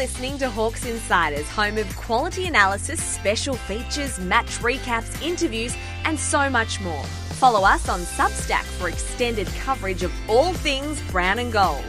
[0.00, 5.76] listening to Hawks Insiders, home of quality analysis, special features, match recaps, interviews,
[6.06, 7.04] and so much more.
[7.34, 11.84] Follow us on Substack for extended coverage of all things brown and gold.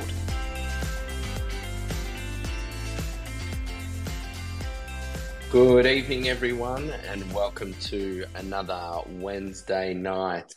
[5.50, 10.54] Good evening, everyone, and welcome to another Wednesday night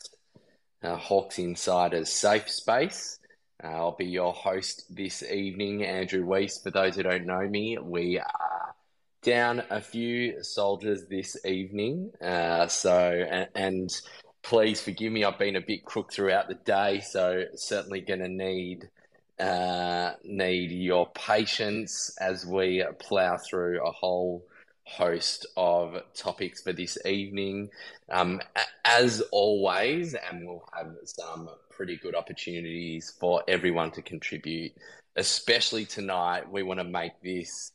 [0.83, 3.21] uh, Hawks Insiders Safe Space.
[3.65, 6.59] I'll be your host this evening, Andrew Weiss.
[6.59, 8.75] For those who don't know me, we are
[9.23, 12.13] down a few soldiers this evening.
[12.23, 14.01] Uh, so, and, and,
[14.43, 18.29] please forgive me, I've been a bit crook throughout the day, so certainly going to
[18.29, 18.89] need
[19.41, 24.45] uh, need your patience as we plough through a whole
[24.85, 27.71] host of topics for this evening.
[28.11, 28.41] Um,
[28.85, 34.73] as always, and we'll have some pretty good opportunities for everyone to contribute,
[35.17, 36.51] especially tonight.
[36.51, 37.73] We want to make this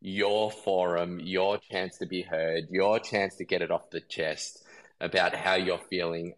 [0.00, 4.64] your forum, your chance to be heard, your chance to get it off the chest
[5.00, 6.34] about how you're feeling,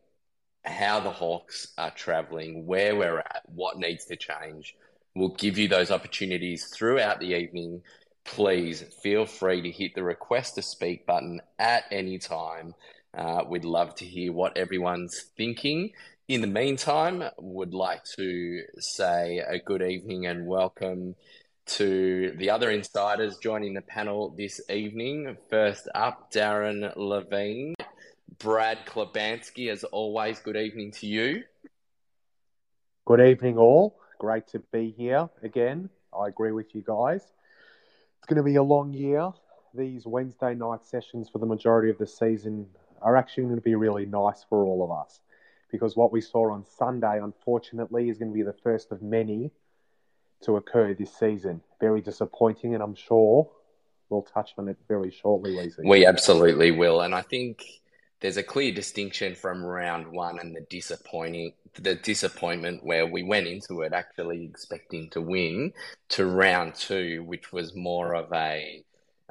[0.64, 4.74] how the Hawks are traveling, where we're at, what needs to change.
[5.14, 7.82] We'll give you those opportunities throughout the evening.
[8.24, 12.74] Please feel free to hit the request to speak button at any time.
[13.12, 15.90] Uh, we'd love to hear what everyone's thinking
[16.30, 21.16] in the meantime, would like to say a good evening and welcome
[21.66, 25.36] to the other insiders joining the panel this evening.
[25.48, 27.74] First up, Darren Levine,
[28.38, 30.38] Brad Klebansky, as always.
[30.38, 31.42] Good evening to you.
[33.06, 33.98] Good evening, all.
[34.20, 35.90] Great to be here again.
[36.16, 37.22] I agree with you guys.
[37.22, 39.32] It's going to be a long year.
[39.74, 42.68] These Wednesday night sessions for the majority of the season
[43.02, 45.18] are actually going to be really nice for all of us
[45.70, 49.50] because what we saw on Sunday, unfortunately, is going to be the first of many
[50.42, 51.60] to occur this season.
[51.80, 53.50] Very disappointing, and I'm sure
[54.08, 55.84] we'll touch on it very shortly, Weezy.
[55.84, 57.62] We absolutely will, and I think
[58.20, 63.46] there's a clear distinction from round one and the disappointing the disappointment where we went
[63.46, 65.72] into it actually expecting to win
[66.08, 68.82] to round two, which was more of a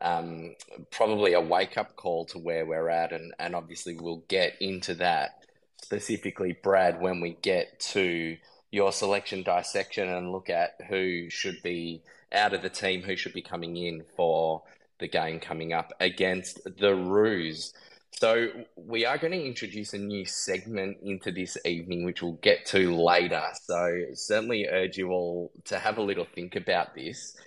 [0.02, 0.56] um,
[0.92, 4.94] probably a wake up call to where we're at, and, and obviously we'll get into
[4.96, 5.39] that
[5.82, 8.38] specifically, Brad, when we get to
[8.72, 13.34] your selection dissection and look at who should be out of the team, who should
[13.34, 14.62] be coming in for
[15.00, 17.74] the game coming up against the Roos.
[18.12, 22.66] So, we are going to introduce a new segment into this evening, which we'll get
[22.68, 23.44] to later.
[23.64, 27.38] So, certainly urge you all to have a little think about this.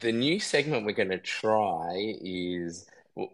[0.00, 2.86] The new segment we're going to try is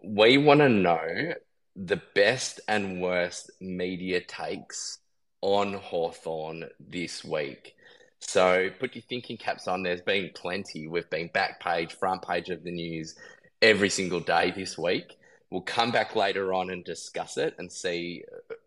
[0.03, 1.33] we want to know
[1.75, 4.99] the best and worst media takes
[5.41, 7.75] on Hawthorn this week.
[8.19, 9.83] So put your thinking caps on.
[9.83, 10.87] There's been plenty.
[10.87, 13.15] We've been back page, front page of the news
[13.61, 15.17] every single day this week.
[15.49, 18.23] We'll come back later on and discuss it and see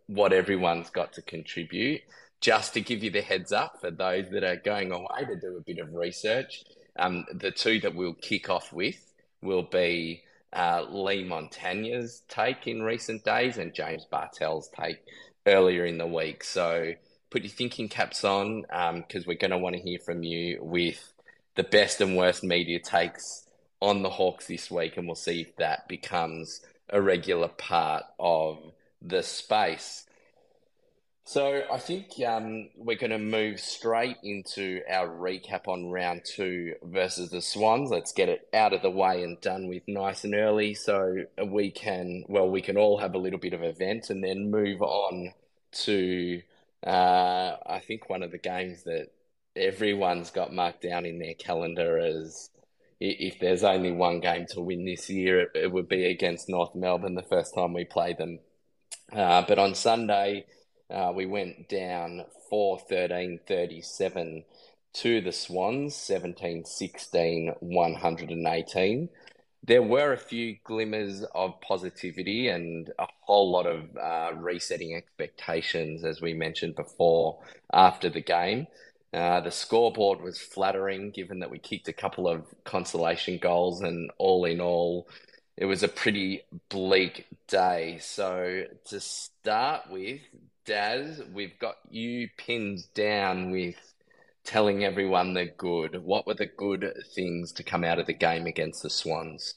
[0.06, 2.03] what everyone's got to contribute.
[2.41, 5.56] Just to give you the heads up for those that are going away to do
[5.56, 6.65] a bit of research,
[6.99, 9.12] um, the two that we'll kick off with
[9.43, 10.22] will be
[10.53, 14.99] uh, Leigh Montagna's take in recent days and James Bartel's take
[15.47, 16.45] earlier in the week.
[16.45, 16.93] So
[17.31, 20.59] put your thinking caps on because um, we're going to want to hear from you
[20.62, 21.12] with
[21.55, 23.47] the best and worst media takes
[23.81, 28.59] on the Hawks this week, and we'll see if that becomes a regular part of
[29.03, 30.06] the space.
[31.29, 36.75] So I think um, we're going to move straight into our recap on round two
[36.85, 37.91] versus the Swans.
[37.91, 41.73] Let's get it out of the way and done with nice and early, so we
[41.73, 45.33] can well we can all have a little bit of event and then move on
[45.73, 46.43] to
[46.87, 49.09] uh, I think one of the games that
[49.57, 52.51] everyone's got marked down in their calendar as
[53.01, 56.77] if there's only one game to win this year, it, it would be against North
[56.77, 58.39] Melbourne the first time we play them.
[59.13, 60.47] Uh, but on Sunday
[60.91, 64.44] uh, we went down 4 13 37
[64.94, 69.09] to the Swans, 17 16 118.
[69.62, 76.04] There were a few glimmers of positivity and a whole lot of uh, resetting expectations,
[76.04, 77.41] as we mentioned before,
[77.72, 78.68] after the game.
[79.12, 84.10] Uh, the scoreboard was flattering given that we kicked a couple of consolation goals, and
[84.18, 85.09] all in all,
[85.56, 87.98] it was a pretty bleak day.
[88.00, 90.21] So, to start with,
[90.66, 93.77] Daz, we've got you pinned down with
[94.42, 96.03] telling everyone they're good.
[96.03, 99.54] What were the good things to come out of the game against the Swans?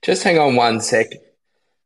[0.00, 1.08] Just hang on one sec.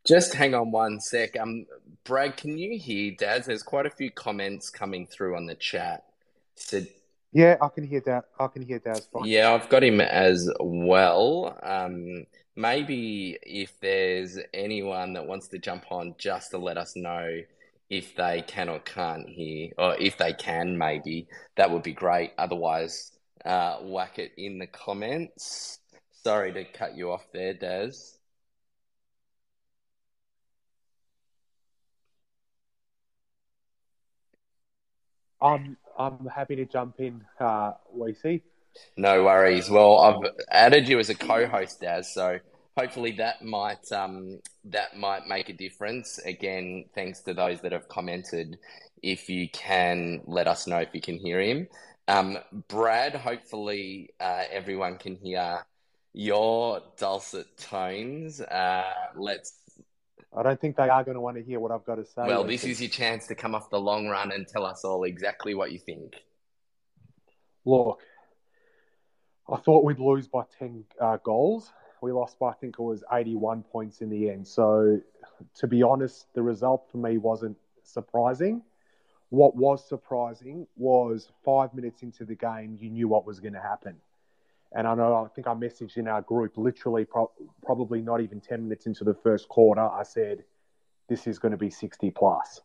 [0.05, 1.39] Just hang on one sec.
[1.41, 1.65] Um,
[2.05, 3.47] Brad, can you hear Daz?
[3.47, 6.05] There's quite a few comments coming through on the chat.
[6.57, 6.89] Said
[7.33, 8.27] Yeah, I can hear that.
[8.39, 9.25] I can hear Daz fine.
[9.25, 11.59] Yeah, I've got him as well.
[11.63, 17.41] Um, maybe if there's anyone that wants to jump on just to let us know
[17.91, 22.33] if they can or can't hear, or if they can, maybe that would be great.
[22.39, 23.13] Otherwise,
[23.45, 25.81] uh, whack it in the comments.
[26.13, 28.19] Sorry to cut you off there, Daz.
[35.43, 38.41] I'm I'm happy to jump in, uh, Weesey.
[38.97, 39.69] No worries.
[39.69, 42.39] Well, I've added you as a co-host, Daz, so
[42.77, 46.19] hopefully that might um, that might make a difference.
[46.19, 48.59] Again, thanks to those that have commented.
[49.03, 51.69] If you can let us know if you can hear him,
[52.09, 52.39] um,
[52.69, 53.15] Brad.
[53.15, 55.67] Hopefully, uh, everyone can hear
[56.13, 58.41] your dulcet tones.
[58.41, 59.53] Uh, let's.
[60.37, 62.23] I don't think they are going to want to hear what I've got to say.
[62.27, 65.05] Well, this is your chance to come off the long run and tell us all
[65.05, 66.15] exactly what you think.
[67.65, 68.01] Look,
[69.51, 71.73] I thought we'd lose by 10 uh, goals.
[72.01, 74.47] We lost by, I think it was 81 points in the end.
[74.47, 75.01] So,
[75.57, 78.63] to be honest, the result for me wasn't surprising.
[79.31, 83.61] What was surprising was five minutes into the game, you knew what was going to
[83.61, 83.97] happen.
[84.73, 87.31] And I know, I think I messaged in our group literally, pro-
[87.65, 90.45] probably not even 10 minutes into the first quarter, I said,
[91.09, 92.61] this is going to be 60 plus.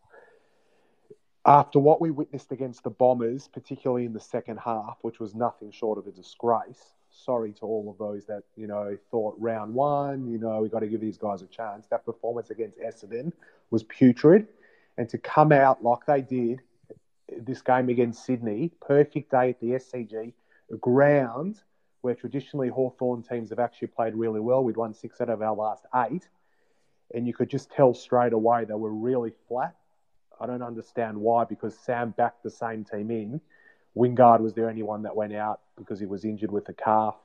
[1.50, 5.72] After what we witnessed against the Bombers, particularly in the second half, which was nothing
[5.72, 10.28] short of a disgrace, sorry to all of those that, you know, thought round one,
[10.28, 11.88] you know, we got to give these guys a chance.
[11.88, 13.34] That performance against Essendon
[13.72, 14.46] was putrid.
[15.00, 16.62] And to come out like they did
[17.36, 20.34] this game against Sydney, perfect day at the SCG,
[20.72, 21.64] a ground
[22.02, 24.64] where traditionally Hawthorn teams have actually played really well.
[24.64, 26.30] We'd won six out of our last eight.
[27.16, 29.74] And you could just tell straight away they were really flat.
[30.40, 33.42] I don't understand why, because Sam backed the same team in.
[33.96, 37.16] Wingard was the only one that went out because he was injured with a calf.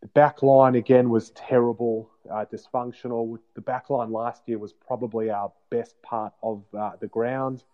[0.00, 3.38] The back line again was terrible, uh, dysfunctional.
[3.54, 7.64] The back line last year was probably our best part of uh, the ground.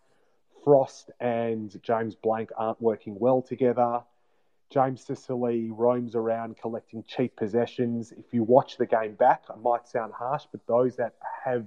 [0.65, 4.03] Frost and James Blanck aren't working well together.
[4.71, 8.13] James Sicily roams around collecting cheap possessions.
[8.13, 11.15] If you watch the game back, it might sound harsh, but those that
[11.45, 11.67] have,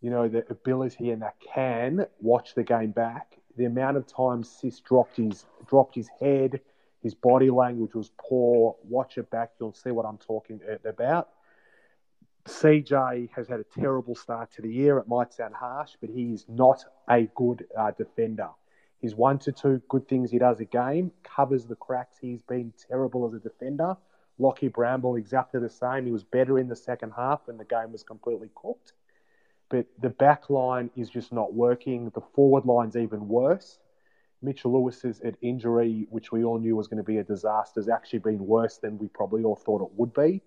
[0.00, 4.48] you know, the ability and that can watch the game back, the amount of times
[4.48, 6.60] Sis dropped his dropped his head,
[7.02, 8.76] his body language was poor.
[8.84, 11.28] Watch it back, you'll see what I'm talking about.
[12.46, 14.98] CJ has had a terrible start to the year.
[14.98, 18.48] It might sound harsh, but he is not a good uh, defender.
[18.98, 22.18] His one to two good things he does a game covers the cracks.
[22.20, 23.96] He's been terrible as a defender.
[24.38, 26.06] Lockie Bramble, exactly the same.
[26.06, 28.92] He was better in the second half when the game was completely cooked.
[29.70, 32.10] But the back line is just not working.
[32.10, 33.78] The forward line's even worse.
[34.42, 38.18] Mitchell Lewis's injury, which we all knew was going to be a disaster, has actually
[38.18, 40.42] been worse than we probably all thought it would be.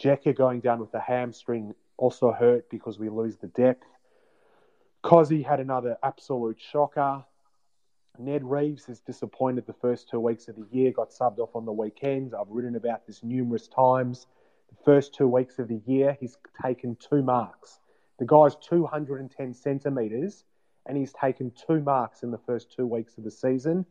[0.00, 3.86] Jekka going down with the hamstring also hurt because we lose the depth.
[5.02, 7.24] Cozzy had another absolute shocker.
[8.18, 11.64] Ned Reeves is disappointed the first two weeks of the year, got subbed off on
[11.64, 12.34] the weekends.
[12.34, 14.26] I've written about this numerous times.
[14.68, 17.80] The first two weeks of the year, he's taken two marks.
[18.18, 20.44] The guy's 210 centimetres,
[20.86, 23.86] and he's taken two marks in the first two weeks of the season.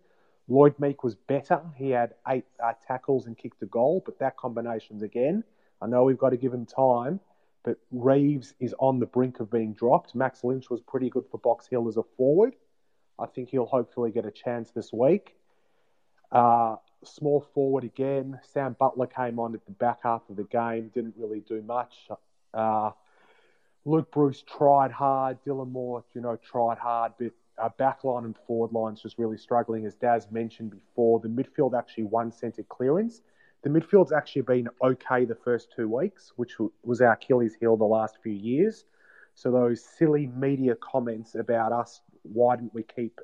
[0.48, 1.62] Lloyd Meek was better.
[1.76, 5.44] He had eight uh, tackles and kicked a goal, but that combination's again.
[5.82, 7.20] I know we've got to give him time,
[7.64, 10.16] but Reeves is on the brink of being dropped.
[10.16, 12.56] Max Lynch was pretty good for Box Hill as a forward.
[13.18, 15.36] I think he'll hopefully get a chance this week.
[16.32, 18.40] Uh, small forward again.
[18.54, 22.08] Sam Butler came on at the back half of the game, didn't really do much.
[22.54, 22.92] Uh,
[23.86, 25.38] Luke Breust tried hard.
[25.46, 29.86] Dylan Moore, you know, tried hard, but our backline and forward lines just really struggling.
[29.86, 33.22] As Daz mentioned before, the midfield actually won centre clearance.
[33.64, 37.84] The midfield's actually been okay the first two weeks, which was our Achilles heel the
[37.86, 38.86] last few years.
[39.36, 43.20] So those silly media comments about us, why didn't we keep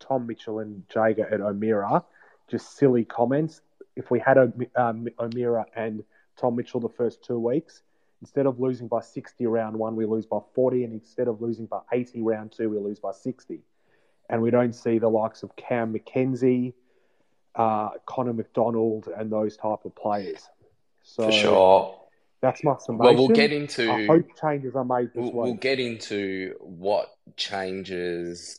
[0.00, 2.04] Tom Mitchell and Jaeger at O'Meara?
[2.50, 3.60] Just silly comments.
[3.96, 4.38] If we had
[4.76, 6.02] um, O'Meara and
[6.36, 7.82] Tom Mitchell the first two weeks,
[8.24, 11.66] instead of losing by 60 round one, we lose by 40, and instead of losing
[11.66, 13.60] by 80 round two, we lose by 60.
[14.30, 16.72] And we don't see the likes of Cam Mackenzie,
[17.54, 20.48] uh, Connor Macdonald, and those type of players.
[21.02, 22.00] So For sure.
[22.40, 22.98] That's my summation.
[22.98, 23.92] Well, we'll get into.
[23.92, 25.34] I hope changes are made this We'll, week.
[25.34, 28.58] we'll get into what changes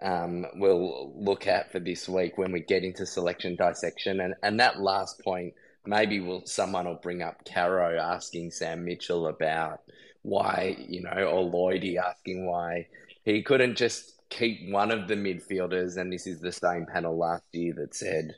[0.00, 4.20] um, we'll look at for this week when we get into selection dissection.
[4.20, 5.54] And, and that last point,
[5.86, 9.80] maybe will someone will bring up Caro asking Sam Mitchell about
[10.22, 12.86] why, you know, or Lloydie asking why
[13.24, 17.44] he couldn't just keep one of the midfielders, and this is the same panel last
[17.52, 18.34] year that said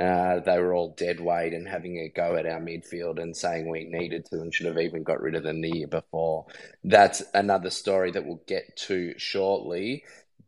[0.00, 3.68] uh, they were all dead weight and having a go at our midfield and saying
[3.68, 6.46] we needed to and should have even got rid of them the year before.
[6.82, 10.04] That's another story that we'll get to shortly.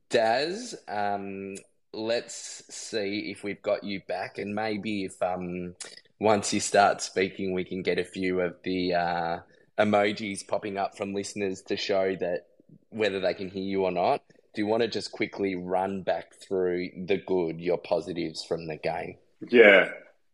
[0.09, 1.57] Daz, um,
[1.93, 5.75] let's see if we've got you back, and maybe if um,
[6.19, 9.39] once you start speaking, we can get a few of the uh,
[9.79, 12.47] emojis popping up from listeners to show that
[12.91, 14.23] whether they can hear you or not.
[14.55, 18.77] Do you want to just quickly run back through the good, your positives from the
[18.77, 19.17] game?
[19.49, 19.91] Yeah.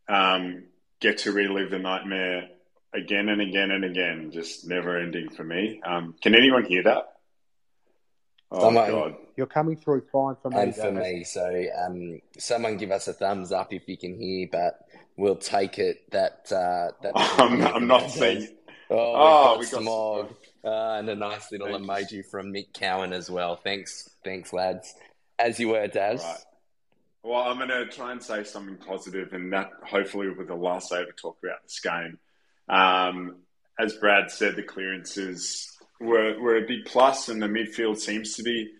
[0.07, 0.63] Um,
[1.01, 2.47] get to relive the nightmare
[2.93, 5.81] again and again and again, just never ending for me.
[5.85, 7.13] Um, can anyone hear that?
[8.51, 9.15] Oh, someone, God.
[9.35, 10.57] You're coming through fine for me.
[10.57, 11.23] And for me.
[11.23, 14.79] So, um, someone give us a thumbs up if you can hear, but
[15.17, 16.51] we'll take it that.
[16.51, 18.47] Uh, that I'm, I'm not seeing.
[18.89, 20.35] Oh, oh we got smog.
[20.63, 21.85] Uh, and a nice little Thanks.
[21.85, 23.57] emoji from Mick Cowan as well.
[23.57, 24.93] Thanks, thanks, lads.
[25.37, 26.23] As you were, Daz.
[26.23, 26.37] Right.
[27.23, 30.55] Well, I'm going to try and say something positive, and that hopefully will be the
[30.55, 32.17] last I ever talk about this game.
[32.69, 33.37] Um,
[33.79, 38.43] as Brad said, the clearances were, were a big plus, and the midfield seems to
[38.43, 38.71] be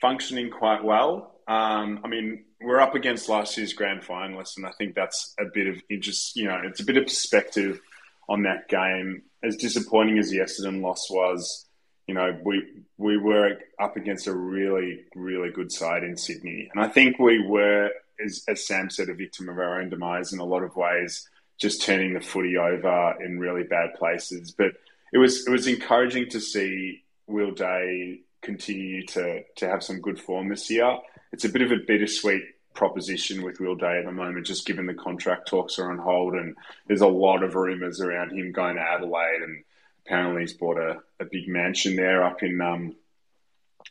[0.00, 1.39] functioning quite well.
[1.50, 5.46] Um, I mean, we're up against last year's grand finalists, and I think that's a
[5.52, 6.36] bit of interest.
[6.36, 7.80] You know, it's a bit of perspective
[8.28, 9.22] on that game.
[9.42, 11.66] As disappointing as the Essendon loss was,
[12.06, 12.62] you know, we
[12.98, 17.44] we were up against a really, really good side in Sydney, and I think we
[17.44, 17.90] were,
[18.24, 21.28] as, as Sam said, a victim of our own demise in a lot of ways,
[21.60, 24.52] just turning the footy over in really bad places.
[24.52, 24.74] But
[25.12, 30.20] it was it was encouraging to see Will Day continue to to have some good
[30.20, 30.96] form this year.
[31.32, 32.42] It's a bit of a bittersweet
[32.74, 36.34] proposition with Will Day at the moment, just given the contract talks are on hold
[36.34, 36.56] and
[36.86, 39.64] there's a lot of rumours around him going to Adelaide and
[40.04, 42.94] apparently he's bought a, a big mansion there up in um,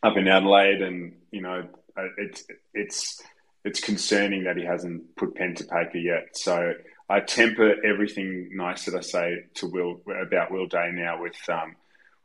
[0.01, 1.67] up in Adelaide and you know
[1.98, 3.22] uh, it's it's
[3.65, 6.29] it's concerning that he hasn't put pen to paper yet.
[6.34, 6.74] So
[7.10, 11.75] I temper everything nice that I say to Will about Will Day now with um,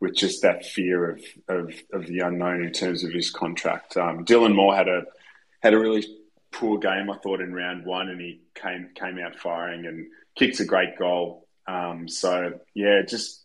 [0.04, 3.96] with just that fear of, of, of the unknown in terms of his contract.
[3.96, 5.04] Um, Dylan Moore had a
[5.62, 6.06] had a really
[6.52, 10.06] poor game, I thought, in round one, and he came came out firing and
[10.36, 11.48] kicked a great goal.
[11.66, 13.44] Um, so yeah, just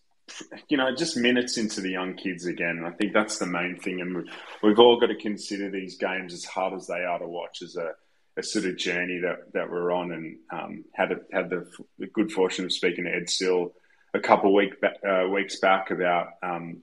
[0.68, 2.84] you know, just minutes into the young kids again.
[2.86, 4.02] I think that's the main thing.
[4.02, 4.30] And
[4.62, 7.78] we've all got to consider these games as hard as they are to watch as
[7.78, 7.94] a
[8.38, 12.08] a sort of journey that, that we're on and um, had a, had the, the,
[12.08, 13.74] good fortune of speaking to Ed Sill
[14.14, 16.78] a couple week, uh, weeks back about um,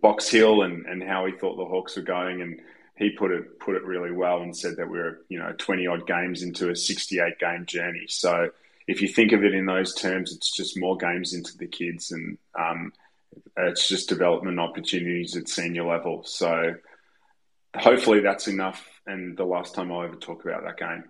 [0.00, 2.60] Box Hill and, and how he thought the Hawks were going and
[2.96, 6.06] he put it put it really well and said that we're you know 20 odd
[6.06, 8.50] games into a 68 game journey so
[8.86, 12.12] if you think of it in those terms it's just more games into the kids
[12.12, 12.92] and um,
[13.56, 16.74] it's just development opportunities at senior level so
[17.76, 21.04] hopefully that's enough and the last time I'll ever talk about that game.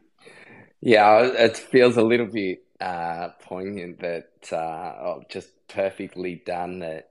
[0.81, 4.57] Yeah, it feels a little bit uh, poignant that uh,
[5.01, 7.09] oh, just perfectly done that.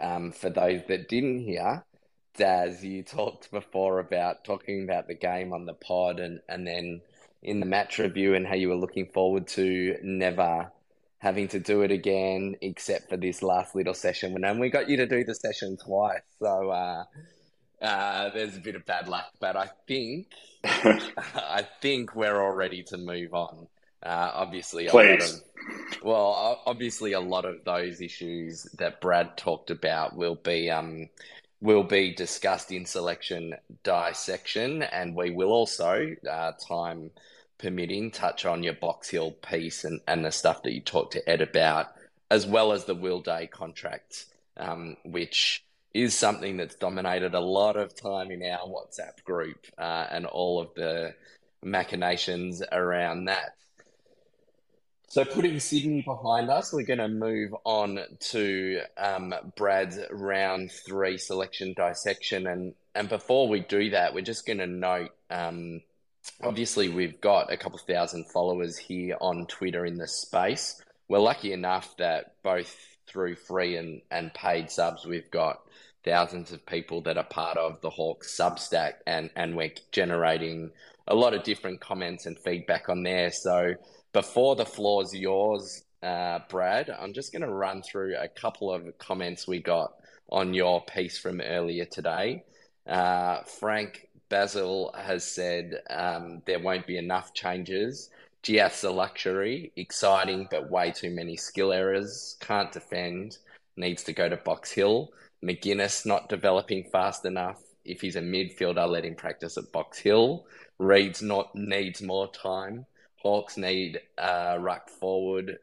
[0.00, 1.84] Um, for those that didn't hear,
[2.36, 7.00] Daz, you talked before about talking about the game on the pod and, and then
[7.42, 10.72] in the match review and how you were looking forward to never
[11.18, 14.42] having to do it again except for this last little session.
[14.44, 16.22] And we got you to do the session twice.
[16.40, 17.04] So, uh,
[17.80, 20.28] uh, there's a bit of bad luck, but I think
[20.64, 23.68] I think we're all ready to move on.
[24.04, 25.34] Uh, obviously, Please.
[25.34, 31.08] Of, well, obviously, a lot of those issues that Brad talked about will be um,
[31.60, 37.10] will be discussed in selection dissection, and we will also, uh, time
[37.56, 41.28] permitting, touch on your Box Hill piece and, and the stuff that you talked to
[41.28, 41.86] Ed about,
[42.30, 44.26] as well as the Will Day contract,
[44.58, 50.06] um, which is something that's dominated a lot of time in our WhatsApp group uh,
[50.10, 51.14] and all of the
[51.62, 53.54] machinations around that.
[55.14, 61.18] So, putting Sydney behind us, we're going to move on to um, Brad's round three
[61.18, 62.48] selection dissection.
[62.48, 65.82] And, and before we do that, we're just going to note um,
[66.42, 70.82] obviously, we've got a couple thousand followers here on Twitter in this space.
[71.08, 72.74] We're lucky enough that both
[73.06, 75.60] through free and, and paid subs, we've got
[76.04, 80.72] thousands of people that are part of the Hawks Substack, and and we're generating
[81.06, 83.30] a lot of different comments and feedback on there.
[83.30, 83.74] So
[84.14, 88.96] before the floor's yours, uh, Brad, I'm just going to run through a couple of
[88.98, 89.92] comments we got
[90.30, 92.44] on your piece from earlier today.
[92.86, 98.08] Uh, Frank Basil has said um, there won't be enough changes.
[98.44, 102.36] Jiath's a luxury, exciting, but way too many skill errors.
[102.40, 103.38] Can't defend,
[103.76, 105.10] needs to go to Box Hill.
[105.44, 107.60] McGuinness not developing fast enough.
[107.84, 110.46] if he's a midfielder, let him practice at Box Hill.
[110.78, 112.86] Reed's not needs more time.
[113.24, 115.58] Hawks need a ruck forward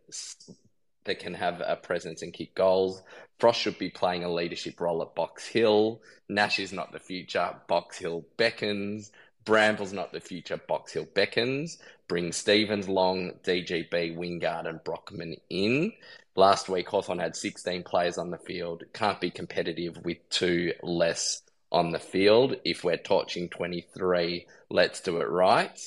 [1.04, 3.04] that can have a presence and kick goals.
[3.40, 6.02] Frost should be playing a leadership role at Box Hill.
[6.28, 7.56] Nash is not the future.
[7.68, 9.12] Box Hill beckons.
[9.46, 10.58] Bramble's not the future.
[10.58, 11.78] Box Hill beckons.
[12.08, 15.94] Bring Stevens, Long, DGB, Wingard, and Brockman in.
[16.36, 18.84] Last week, Hawthorn had 16 players on the field.
[18.92, 22.56] Can't be competitive with two less on the field.
[22.66, 25.80] If we're torching 23, let's do it right.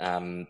[0.00, 0.48] Um,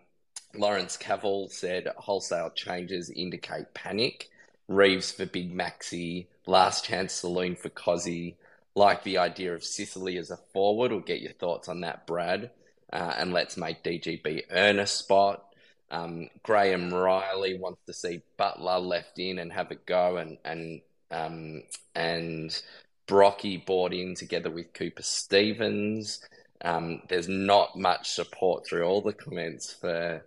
[0.55, 4.29] Lawrence Cavill said wholesale changes indicate panic.
[4.69, 8.37] Reeves for Big Maxi, last chance saloon for Cozzy.
[8.75, 10.93] Like the idea of Sicily as a forward.
[10.93, 12.51] We'll get your thoughts on that, Brad.
[12.93, 15.45] Uh, and let's make DGB earn a spot.
[15.91, 20.81] Um, Graham Riley wants to see Butler left in and have a go, and and
[21.11, 22.63] um, and
[23.07, 26.23] Brocky bought in together with Cooper Stevens.
[26.63, 30.25] Um, there's not much support through all the comments for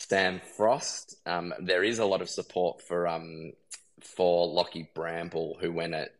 [0.00, 1.16] Sam Frost.
[1.26, 3.52] Um, there is a lot of support for um,
[4.00, 6.14] for Lockie Bramble, who went at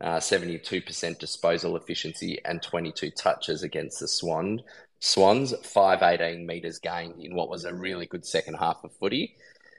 [0.00, 4.62] uh, 72% disposal efficiency and 22 touches against the Swan.
[5.00, 9.34] Swans, 518 metres gained in what was a really good second half of footy.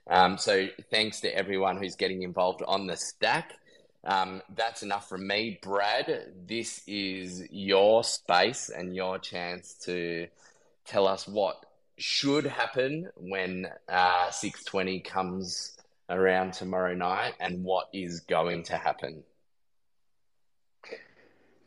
[0.07, 3.53] Um, so thanks to everyone who's getting involved on the stack.
[4.03, 5.59] Um, that's enough from me.
[5.63, 10.27] Brad, this is your space and your chance to
[10.85, 11.64] tell us what
[11.97, 15.77] should happen when uh, 620 comes
[16.09, 19.23] around tomorrow night and what is going to happen.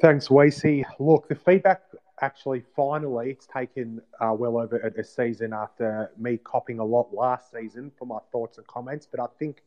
[0.01, 0.85] Thanks, Wasey.
[1.01, 1.83] Look, the feedback
[2.21, 7.13] actually finally it's taken uh, well over a, a, season after me copying a lot
[7.15, 9.63] last season for my thoughts and comments, but I think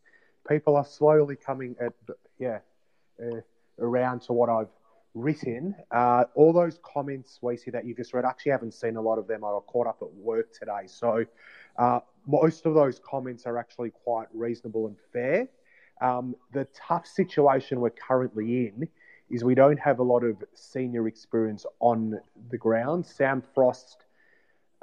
[0.48, 1.94] people are slowly coming at
[2.40, 2.60] yeah
[3.22, 3.40] uh,
[3.80, 4.68] around to what I've
[5.14, 5.76] written.
[5.92, 9.18] Uh, all those comments, Wasey, that you just read, I actually haven't seen a lot
[9.18, 9.44] of them.
[9.44, 11.26] I got caught up at work today, so
[11.78, 15.48] uh, most of those comments are actually quite reasonable and fair.
[16.02, 18.88] Um, the tough situation we're currently in
[19.30, 22.20] is we don't have a lot of senior experience on
[22.50, 23.06] the ground.
[23.06, 24.04] Sam Frost,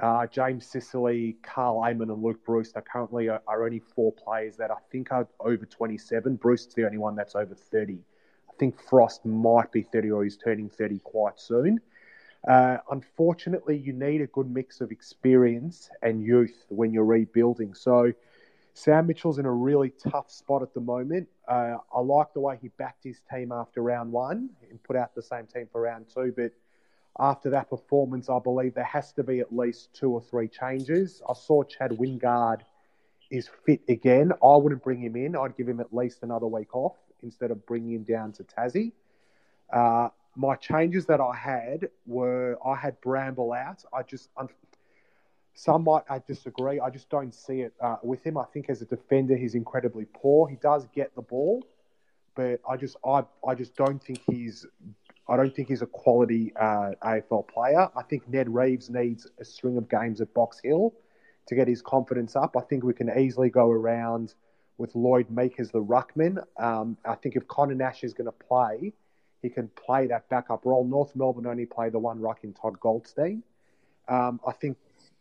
[0.00, 4.56] uh, James Sicily, Karl Amon, and Luke Breust are currently are, are, only four players
[4.56, 6.36] that I think are over 27.
[6.36, 7.98] Breust's the only one that's over 30.
[8.58, 11.80] Think Frost might be 30 or he's turning 30 quite soon.
[12.46, 17.74] Uh, unfortunately, you need a good mix of experience and youth when you're rebuilding.
[17.74, 18.12] So
[18.74, 21.28] Sam Mitchell's in a really tough spot at the moment.
[21.48, 25.14] Uh, I like the way he backed his team after round one and put out
[25.14, 26.32] the same team for round two.
[26.36, 26.52] But
[27.18, 31.20] after that performance, I believe there has to be at least two or three changes.
[31.28, 32.60] I saw Chad Wingard
[33.30, 34.32] is fit again.
[34.42, 35.34] I wouldn't bring him in.
[35.34, 38.92] I'd give him at least another week off instead of bringing him down to Tassie.
[39.72, 43.84] Uh, my changes that I had were I had Bramble out.
[43.92, 44.30] I just
[45.54, 46.78] some might I disagree.
[46.78, 48.38] I just don't see it uh, with him.
[48.38, 50.48] I think as a defender, he's incredibly poor.
[50.48, 51.66] He does get the ball,
[52.36, 54.64] but I just I I just don't think he's
[55.28, 57.88] I don't think he's a quality uh, AFL player.
[57.96, 60.94] I think Ned Reeves needs a string of games at Box Hill
[61.48, 62.56] to get his confidence up.
[62.56, 64.34] I think we can easily go around
[64.78, 66.42] with Lloyd Meek as the ruckman.
[66.56, 68.92] Um, I think if Connor Nash is going to play,
[69.42, 70.84] he can play that backup role.
[70.84, 73.42] North Melbourne only play the one ruck in Todd Goldstein.
[74.08, 74.76] Um, I think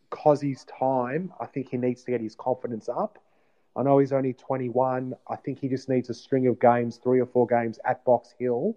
[0.09, 3.19] Cozzy's time, I think he needs to get his confidence up.
[3.75, 5.13] I know he's only 21.
[5.29, 8.33] I think he just needs a string of games, three or four games at Box
[8.39, 8.75] Hill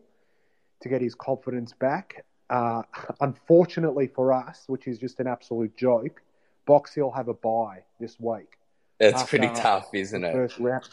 [0.80, 2.24] to get his confidence back.
[2.50, 2.82] Uh,
[3.20, 6.22] unfortunately for us, which is just an absolute joke,
[6.66, 8.59] Box Hill have a bye this week.
[9.00, 10.32] It's pretty tough, isn't it?
[10.32, 10.88] First round,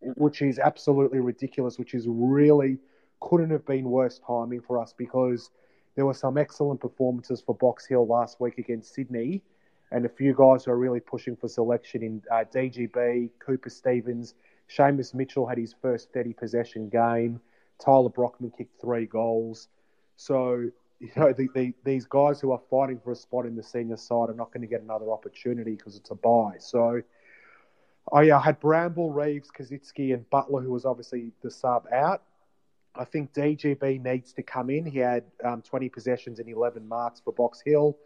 [0.00, 2.78] which is absolutely ridiculous, which is really
[3.20, 5.50] couldn't have been worse timing for us because
[5.94, 9.42] there were some excellent performances for Box Hill last week against Sydney
[9.92, 14.34] and a few guys who are really pushing for selection in uh, DGB, Cooper Stevens,
[14.68, 17.40] Seamus Mitchell had his first 30 possession game.
[17.78, 19.68] Tyler Brockman kicked three goals.
[20.16, 20.68] So,
[21.00, 23.96] you know, the, the, these guys who are fighting for a spot in the senior
[23.96, 26.56] side are not going to get another opportunity because it's a bye.
[26.58, 27.00] So,
[28.12, 32.22] oh yeah, I had Bramble, Reeves, Koschitzke, and Butler, who was obviously the sub out.
[32.94, 34.86] I think DGB needs to come in.
[34.86, 37.96] He had um, 20 possessions and 11 marks for Box Hill.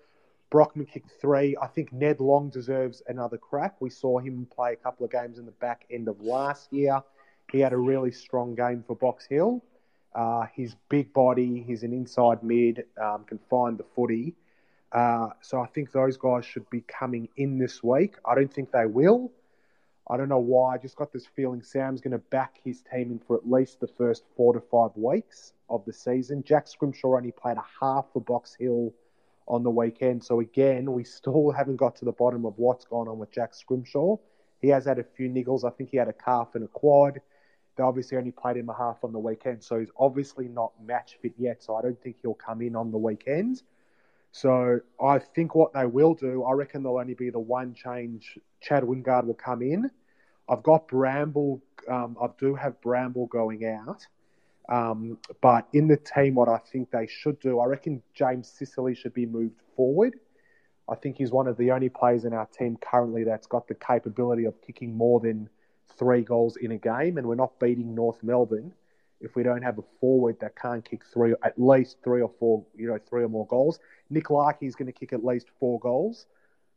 [0.50, 1.56] Brockman kicked three.
[1.62, 3.80] I think Ned Long deserves another crack.
[3.80, 7.00] We saw him play a couple of games in the back end of last year.
[7.52, 9.62] He had a really strong game for Box Hill.
[10.12, 10.46] Uh,
[10.88, 14.34] big body, he's an inside mid, um, can find the footy.
[14.90, 18.16] Uh, so I think those guys should be coming in this week.
[18.24, 19.30] I don't think they will.
[20.10, 20.74] I don't know why.
[20.74, 23.78] I just got this feeling Sam's going to back his team in for at least
[23.78, 26.42] the first four to five weeks of the season.
[26.42, 28.92] Jack Scrimshaw only played a half for Box Hill
[29.46, 30.24] on the weekend.
[30.24, 33.54] So again, we still haven't got to the bottom of what's going on with Jack
[33.54, 34.16] Scrimshaw.
[34.60, 35.64] He has had a few niggles.
[35.64, 37.20] I think he had a calf and a quad.
[37.76, 41.18] They obviously only played him a half on the weekend, so he's obviously not match
[41.22, 41.62] fit yet.
[41.62, 43.62] So I don't think he'll come in on the weekend.
[44.32, 48.38] So I think what they will do, I reckon there'll only be the one change.
[48.60, 49.90] Chad Wingard will come in.
[50.50, 51.62] I've got Bramble.
[51.88, 54.06] Um, I do have Bramble going out.
[54.68, 58.94] Um, but in the team, what I think they should do, I reckon James Sicily
[58.94, 60.14] should be moved forward.
[60.88, 63.74] I think he's one of the only players in our team currently that's got the
[63.74, 65.48] capability of kicking more than
[65.96, 68.72] three goals in a game, and we're not beating North Melbourne
[69.20, 72.64] if we don't have a forward that can't kick three, at least three or four,
[72.74, 73.78] you know, three or more goals.
[74.08, 76.26] Nick Larkey is going to kick at least four goals,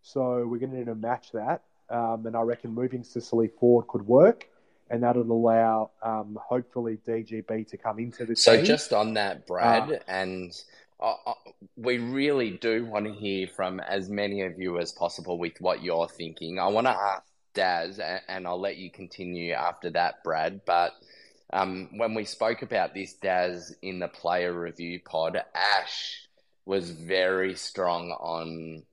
[0.01, 1.63] so we're going to need to match that.
[1.93, 4.49] Um, and I reckon moving Sicily forward could work
[4.89, 8.43] and that'll allow um, hopefully DGB to come into this.
[8.43, 8.65] so team.
[8.65, 10.51] just on that, Brad, uh, and
[10.99, 11.33] uh, uh,
[11.75, 15.81] we really do want to hear from as many of you as possible with what
[15.81, 16.59] you're thinking.
[16.59, 20.61] I want to ask Daz, and I'll let you continue after that, Brad.
[20.65, 20.91] But
[21.51, 26.27] um, when we spoke about this, Daz, in the player review pod, Ash
[26.65, 28.83] was very strong on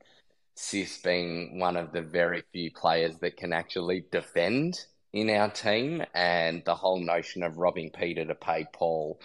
[0.63, 4.79] Sis being one of the very few players that can actually defend
[5.11, 9.19] in our team, and the whole notion of robbing Peter to pay Paul,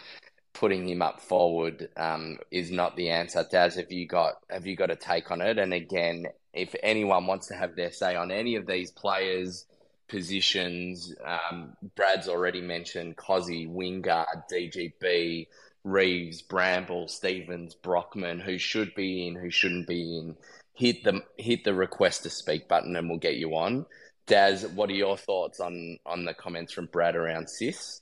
[0.53, 3.45] putting him up forward, um, is not the answer.
[3.51, 5.59] Daz, have you got have you got a take on it?
[5.59, 9.65] And again, if anyone wants to have their say on any of these players'
[10.07, 15.47] positions, um, Brad's already mentioned Cozzy, Wingard, DGB.
[15.83, 20.35] Reeves, Bramble, Stevens, Brockman, who should be in, who shouldn't be in,
[20.75, 23.85] hit the hit the request to speak button and we'll get you on.
[24.27, 28.01] Daz, what are your thoughts on on the comments from Brad around Sis?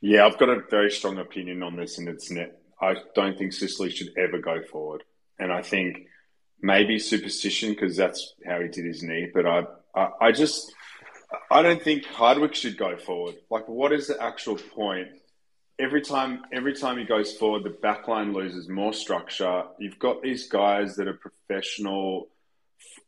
[0.00, 2.60] Yeah, I've got a very strong opinion on this, and it's net.
[2.80, 5.04] I don't think Sicily should ever go forward,
[5.38, 6.06] and I think
[6.60, 9.30] maybe superstition because that's how he did his knee.
[9.32, 9.62] But I,
[9.94, 10.72] I, I just,
[11.52, 13.36] I don't think Hardwick should go forward.
[13.48, 15.08] Like, what is the actual point?
[15.78, 19.64] Every time, every time he goes forward, the backline loses more structure.
[19.78, 22.28] You've got these guys that are professional,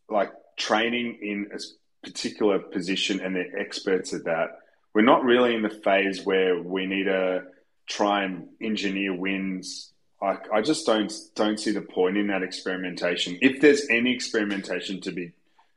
[0.08, 1.58] like training in a
[2.04, 4.58] particular position and they're experts at that.
[4.94, 7.44] We're not really in the phase where we need to
[7.86, 9.92] try and engineer wins.
[10.22, 13.38] I, I just don't don't see the point in that experimentation.
[13.42, 15.32] If there's any experimentation to be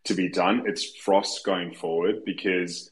[0.06, 2.92] to be done, it's Frost going forward because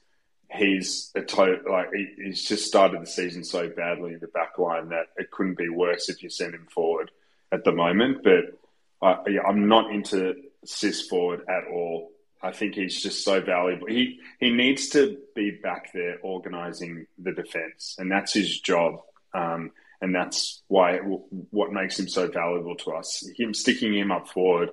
[0.51, 4.57] he's a to- like he, he's just started the season so badly in the back
[4.57, 7.11] line that it couldn't be worse if you send him forward
[7.51, 8.23] at the moment.
[8.23, 8.59] But
[9.01, 12.11] I, I'm not into Sis forward at all.
[12.41, 13.87] I think he's just so valuable.
[13.87, 19.01] He he needs to be back there organising the defence, and that's his job.
[19.33, 23.27] Um, and that's why what makes him so valuable to us.
[23.37, 24.69] Him sticking him up forward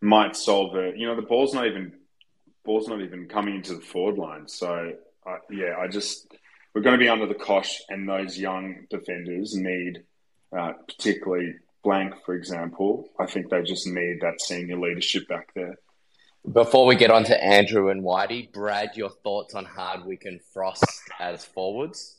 [0.00, 0.96] might solve it.
[0.96, 1.92] You know, the ball's not even
[2.64, 4.46] ball's not even coming into the forward line.
[4.48, 4.92] So
[5.26, 6.34] uh, yeah, I just
[6.74, 10.04] we're going to be under the cosh, and those young defenders need,
[10.56, 13.08] uh, particularly Blanck, for example.
[13.18, 15.76] I think they just need that senior leadership back there.
[16.52, 20.84] Before we get on to Andrew and Whitey, Brad, your thoughts on Hardwick and Frost
[21.18, 22.18] as forwards?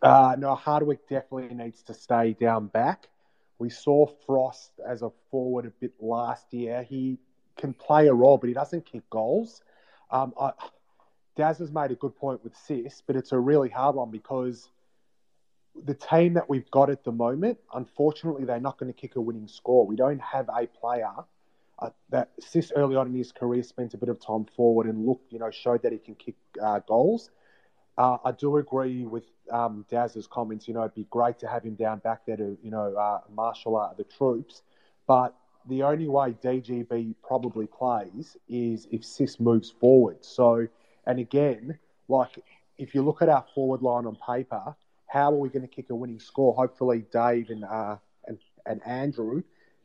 [0.00, 3.08] Uh, no, Hardwick definitely needs to stay down back.
[3.58, 6.82] We saw Frost as a forward a bit last year.
[6.82, 7.18] He
[7.56, 9.62] can play a role, but he doesn't kick goals.
[10.10, 10.50] Um, I,
[11.36, 14.68] Daz has made a good point with Sis, but it's a really hard one because
[15.84, 19.20] the team that we've got at the moment, unfortunately, they're not going to kick a
[19.20, 19.86] winning score.
[19.86, 21.12] We don't have a player
[21.78, 25.06] uh, that Sis early on in his career spent a bit of time forward and
[25.06, 27.30] looked, you know, showed that he can kick uh, goals.
[27.96, 30.68] Uh, I do agree with um, Daz's comments.
[30.68, 33.20] You know, it'd be great to have him down back there to, you know, uh,
[33.34, 34.62] marshal out the troops.
[35.06, 35.34] But
[35.68, 40.24] the only way DGB probably plays is if Sis moves forward.
[40.24, 40.68] So,
[41.06, 42.30] and again, like
[42.78, 44.74] if you look at our forward line on paper,
[45.06, 46.54] how are we going to kick a winning score?
[46.54, 49.42] Hopefully, Dave and uh, and, and Andrew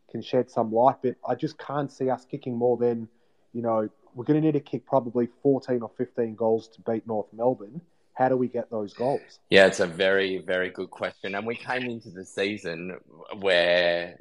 [0.10, 0.97] can shed some light.
[1.01, 3.08] But I just can't see us kicking more than,
[3.53, 7.06] you know, we're going to need to kick probably 14 or 15 goals to beat
[7.06, 7.82] North Melbourne.
[8.13, 9.39] How do we get those goals?
[9.51, 11.36] Yeah, it's a very, very good question.
[11.36, 12.97] And we came into the season
[13.39, 14.17] where,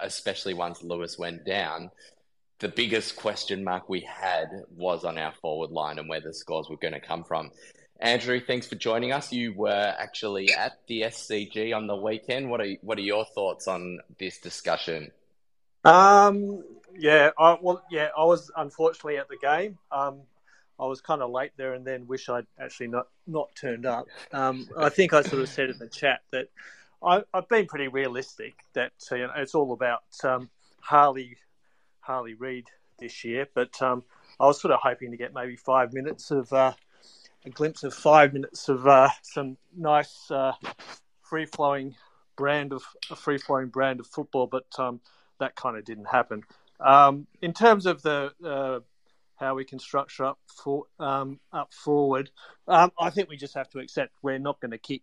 [0.00, 1.90] especially once Lewis went down,
[2.64, 6.70] the biggest question mark we had was on our forward line and where the scores
[6.70, 7.50] were going to come from.
[8.00, 9.30] Andrew, thanks for joining us.
[9.30, 12.48] You were actually at the SCG on the weekend.
[12.48, 15.12] What are what are your thoughts on this discussion?
[15.84, 16.64] Um,
[16.96, 19.76] yeah, I, well, yeah, I was unfortunately at the game.
[19.92, 20.22] Um,
[20.80, 24.06] I was kind of late there, and then wish I'd actually not not turned up.
[24.32, 26.48] Um, I think I sort of said in the chat that
[27.02, 30.48] I, have been pretty realistic that you know, it's all about um,
[30.80, 31.36] Harley
[32.06, 34.02] Harley Reid this year, but um,
[34.38, 36.72] I was sort of hoping to get maybe five minutes of uh,
[37.44, 40.52] a glimpse of five minutes of uh, some nice uh,
[41.22, 41.94] free flowing
[42.36, 45.00] brand of a free flowing brand of football, but um,
[45.38, 46.42] that kind of didn't happen.
[46.80, 48.80] Um, in terms of the uh,
[49.36, 52.30] how we can structure up for um, up forward.
[52.68, 55.02] Um, I think we just have to accept we're not going to kick.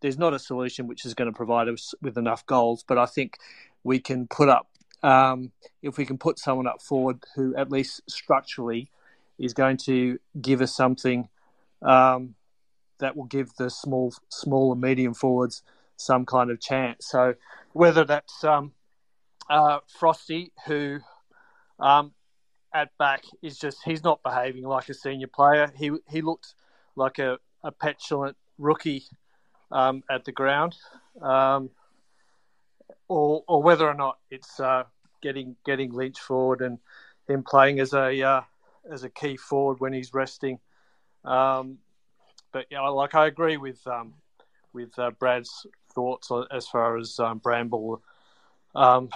[0.00, 3.06] There's not a solution which is going to provide us with enough goals, but I
[3.06, 3.36] think
[3.82, 4.68] we can put up
[5.02, 8.90] um, if we can put someone up forward who at least structurally
[9.38, 11.28] is going to give us something
[11.82, 12.34] um,
[12.98, 15.62] that will give the small, small and medium forwards
[15.96, 17.06] some kind of chance.
[17.08, 17.34] So
[17.72, 18.72] whether that's um,
[19.48, 20.98] uh, Frosty, who
[21.78, 22.12] um,
[22.74, 25.72] at back is just he's not behaving like a senior player.
[25.76, 26.54] He he looked
[26.96, 29.04] like a, a petulant rookie
[29.70, 30.76] um, at the ground,
[31.22, 31.70] um,
[33.08, 34.84] or or whether or not it's uh,
[35.22, 36.78] getting getting Lynch forward and
[37.26, 38.42] him playing as a uh,
[38.90, 40.58] as a key forward when he's resting.
[41.24, 41.78] Um,
[42.52, 44.14] but yeah, like I agree with um,
[44.72, 48.02] with uh, Brad's thoughts as far as um, Bramble.
[48.74, 49.08] Um,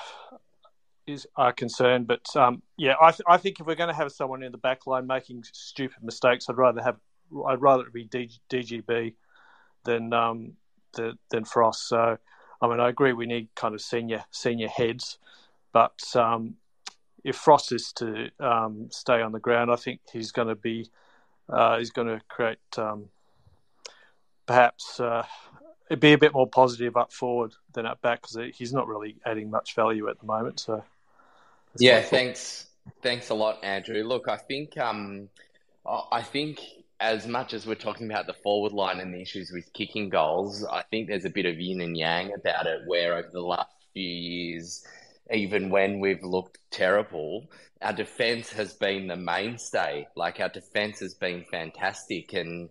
[1.07, 2.07] is are concerned.
[2.07, 4.59] But um, yeah, I, th- I think if we're going to have someone in the
[4.59, 6.97] back line making stupid mistakes, I'd rather have
[7.47, 9.15] I'd rather it be D- DGB
[9.85, 10.53] than um,
[10.95, 11.89] the, than Frost.
[11.89, 12.19] So
[12.63, 15.19] I mean, I agree we need kind of senior senior heads,
[15.73, 16.55] but um,
[17.25, 20.89] if Frost is to um, stay on the ground, I think he's going to be
[21.49, 23.07] uh, he's going to create um,
[24.47, 25.01] perhaps.
[25.01, 25.27] Uh,
[25.99, 29.51] be a bit more positive up forward than up back because he's not really adding
[29.51, 30.59] much value at the moment.
[30.59, 30.83] So
[31.77, 32.67] yeah, thanks.
[33.03, 34.03] Thanks a lot, Andrew.
[34.03, 35.29] Look, I think um,
[35.87, 36.61] I think
[37.03, 40.65] as much as we're talking about the forward line and the issues with kicking goals,
[40.65, 42.83] I think there's a bit of yin and yang about it.
[42.87, 44.87] Where over the last few years,
[45.33, 47.51] even when we've looked terrible,
[47.83, 50.07] our defense has been the mainstay.
[50.15, 52.71] Like our defense has been fantastic, and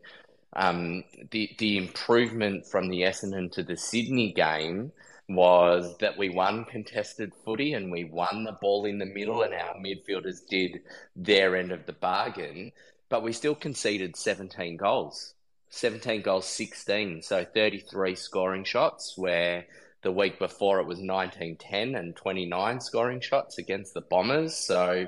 [0.53, 4.93] um, the the improvement from the Essendon to the Sydney game
[5.27, 9.53] was that we won contested footy and we won the ball in the middle, and
[9.53, 10.79] our midfielders did
[11.17, 12.71] their end of the bargain,
[13.11, 15.35] but we still conceded 17 goals.
[15.69, 17.21] 17 goals, 16.
[17.21, 19.65] So 33 scoring shots, where
[20.01, 24.55] the week before it was 19 10 and 29 scoring shots against the Bombers.
[24.55, 25.07] So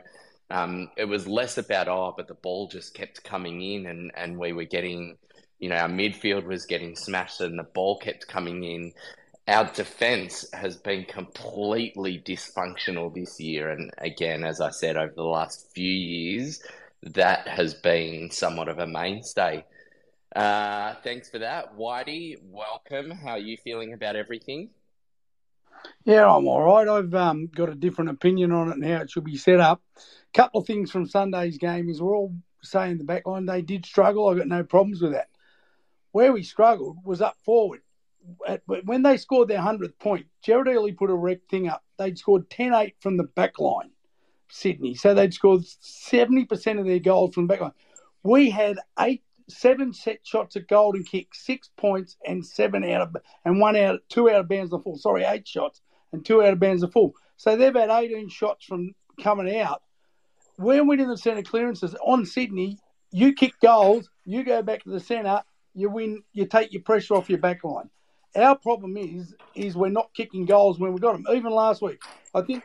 [0.51, 4.37] um, it was less about, oh, but the ball just kept coming in and, and
[4.37, 5.17] we were getting,
[5.59, 8.93] you know, our midfield was getting smashed and the ball kept coming in
[9.47, 13.69] our defense has been completely dysfunctional this year.
[13.69, 16.61] And again, as I said, over the last few years,
[17.11, 19.65] that has been somewhat of a mainstay.
[20.35, 21.77] Uh, thanks for that.
[21.77, 23.11] Whitey, welcome.
[23.11, 24.69] How are you feeling about everything?
[26.05, 26.87] Yeah, I'm all right.
[26.87, 29.81] I've um, got a different opinion on it and how it should be set up.
[29.97, 30.01] A
[30.33, 33.85] couple of things from Sunday's game is we're all saying the back line they did
[33.85, 34.27] struggle.
[34.27, 35.27] I got no problems with that.
[36.11, 37.81] Where we struggled was up forward
[38.85, 41.83] when they scored their 100th point, Gerard Earley put a rec thing up.
[41.97, 43.91] They'd scored 10 8 from the back line,
[44.53, 44.93] Sydney.
[44.93, 47.71] So they'd scored 70% of their goals from the back line.
[48.21, 53.01] We had eight, seven set shots at goal and kick, six points, and seven out
[53.01, 54.97] of, and one out, two out of bounds the full.
[54.97, 57.15] Sorry, eight shots and two out of bounds the full.
[57.35, 59.81] So they've had 18 shots from coming out.
[60.57, 62.77] When We're winning the centre clearances on Sydney.
[63.11, 65.43] You kick goals, you go back to the centre,
[65.75, 67.89] you win, you take your pressure off your back line.
[68.35, 71.25] Our problem is is we're not kicking goals when we got them.
[71.31, 72.01] Even last week,
[72.33, 72.63] I think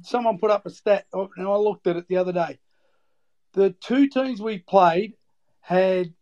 [0.00, 2.58] someone put up a stat, and I looked at it the other day.
[3.52, 5.14] The two teams we played
[5.60, 6.14] had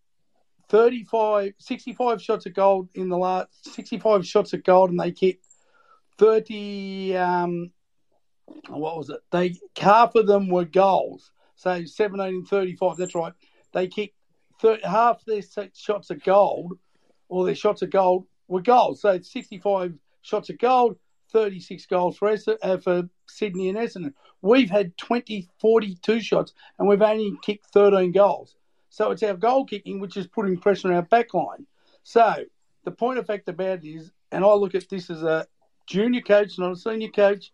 [0.69, 5.47] 35, 65 shots of gold in the last 65 shots of gold, and they kicked
[6.19, 7.17] 30.
[7.17, 7.71] Um,
[8.69, 9.21] what was it?
[9.31, 11.31] They half of them were goals.
[11.57, 12.97] So 17 and 35.
[12.97, 13.33] That's right.
[13.73, 14.17] They kicked
[14.61, 15.43] 30, half their
[15.75, 16.79] shots of gold,
[17.29, 19.03] or their shots of gold were goals.
[19.03, 20.97] So 65 shots of gold,
[21.33, 24.15] 36 goals for, uh, for Sydney and Essendon.
[24.43, 28.57] We've had 20, 42 shots, and we've only kicked 13 goals.
[28.91, 31.67] So it's our goal kicking which is putting pressure on our back line.
[32.03, 32.45] So
[32.85, 35.47] the point of fact about it is, and I look at this as a
[35.87, 37.53] junior coach, not a senior coach.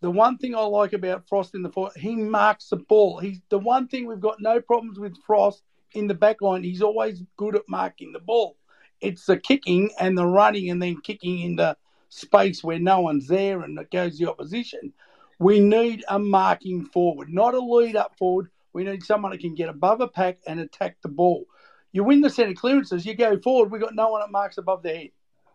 [0.00, 3.18] The one thing I like about Frost in the foot, he marks the ball.
[3.18, 6.62] He's the one thing we've got no problems with Frost in the back line.
[6.62, 8.56] He's always good at marking the ball.
[9.00, 11.76] It's the kicking and the running and then kicking into
[12.08, 14.92] space where no one's there and it goes the opposition.
[15.38, 18.50] We need a marking forward, not a lead up forward.
[18.72, 21.44] We need someone that can get above a pack and attack the ball.
[21.92, 24.82] You win the centre clearances, you go forward, we've got no one that marks above
[24.82, 25.10] the head.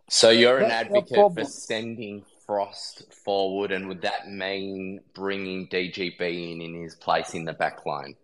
[0.09, 6.61] So you're an advocate for sending Frost forward, and would that mean bringing DGB in
[6.61, 8.15] in his place in the back line?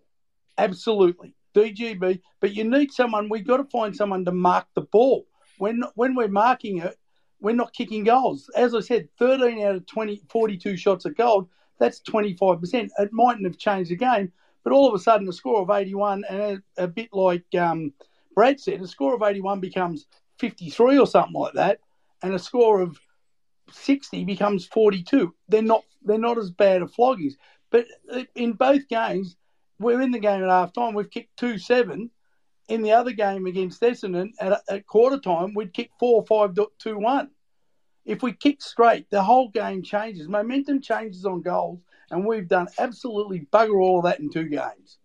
[0.57, 2.19] Absolutely, DGB.
[2.41, 3.29] But you need someone.
[3.29, 5.25] We've got to find someone to mark the ball.
[5.57, 6.97] When when we're marking it,
[7.41, 8.49] we're not kicking goals.
[8.55, 11.49] As I said, 13 out of 20, 42 shots at goal.
[11.79, 12.89] That's 25%.
[12.99, 14.31] It mightn't have changed the game,
[14.63, 16.41] but all of a sudden, a score of 81, and
[16.77, 17.93] a, a bit like um,
[18.35, 20.05] Brad said, a score of 81 becomes
[20.39, 21.79] 53 or something like that,
[22.21, 22.97] and a score of
[23.71, 25.33] 60 becomes 42.
[25.47, 27.33] They're not they're not as bad as floggies,
[27.71, 27.85] but
[28.35, 29.35] in both games,
[29.79, 30.93] we're in the game at half time.
[30.93, 32.09] We've kicked two seven.
[32.69, 36.97] In the other game against Essendon at, at quarter time, we'd kick four five two
[36.97, 37.31] one.
[38.05, 40.27] If we kick straight, the whole game changes.
[40.27, 44.99] Momentum changes on goals, and we've done absolutely bugger all of that in two games.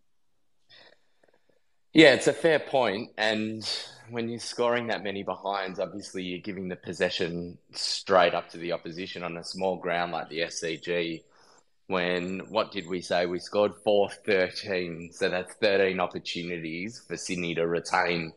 [1.92, 2.70] Yeah, it's a fair point.
[2.70, 3.78] point, and
[4.10, 8.72] when you're scoring that many behinds, obviously you're giving the possession straight up to the
[8.72, 11.22] opposition on a small ground like the SCG.
[11.86, 13.26] When what did we say?
[13.26, 18.32] We scored four thirteen, so that's 13 opportunities for Sydney to retain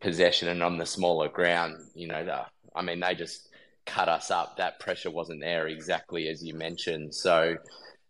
[0.00, 3.48] possession, and on the smaller ground, you know, the, I mean, they just
[3.86, 4.56] cut us up.
[4.56, 7.14] That pressure wasn't there exactly as you mentioned.
[7.14, 7.56] So,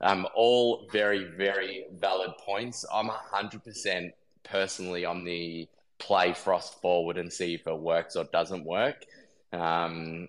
[0.01, 2.85] um, all very, very valid points.
[2.93, 4.13] I'm 100%
[4.45, 9.05] personally on the play Frost forward and see if it works or doesn't work.
[9.53, 10.29] Um,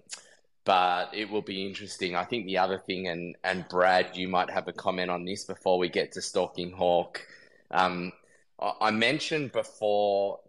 [0.64, 2.16] but it will be interesting.
[2.16, 5.46] I think the other thing, and, and Brad, you might have a comment on this
[5.46, 7.26] before we get to Stalking Hawk.
[7.72, 8.12] Um,
[8.60, 10.40] I mentioned before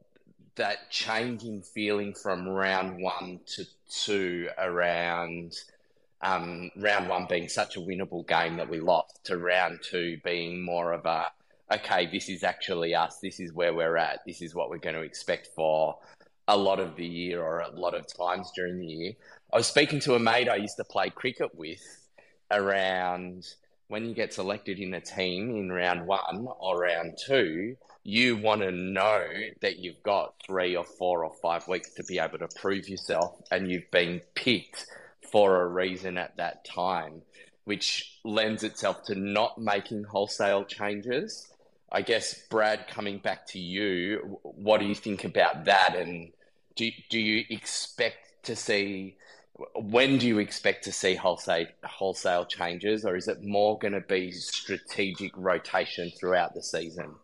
[0.57, 5.57] that changing feeling from round one to two around
[6.21, 10.63] um, round one being such a winnable game that we lost to round two being
[10.63, 11.27] more of a
[11.73, 14.95] okay, this is actually us, this is where we're at, this is what we're going
[14.95, 15.97] to expect for
[16.49, 19.13] a lot of the year or a lot of times during the year.
[19.53, 21.83] I was speaking to a mate I used to play cricket with
[22.51, 23.47] around
[23.89, 28.63] when you get selected in a team in round one or round two, you want
[28.63, 29.27] to know
[29.61, 33.41] that you've got three or four or five weeks to be able to prove yourself
[33.51, 34.87] and you've been picked
[35.31, 37.21] for a reason at that time,
[37.65, 41.53] which lends itself to not making wholesale changes
[41.95, 45.95] I guess, Brad, coming back to you, what do you think about that?
[45.95, 46.33] And
[46.75, 49.17] do, do you expect to see,
[49.75, 54.01] when do you expect to see wholesale, wholesale changes, or is it more going to
[54.01, 57.15] be strategic rotation throughout the season?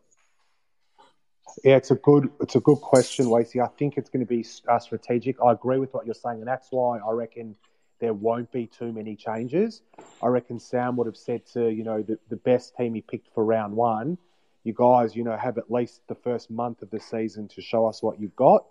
[1.65, 3.61] Yeah, it's a good it's a good question, Lacey.
[3.61, 5.37] I think it's going to be uh, strategic.
[5.43, 7.57] I agree with what you're saying, and that's why I reckon
[8.01, 9.83] there won't be too many changes.
[10.23, 13.33] I reckon Sam would have said to you know the, the best team he picked
[13.35, 14.19] for round one
[14.69, 17.87] you guys, you know, have at least the first month of the season to show
[17.87, 18.67] us what you've got.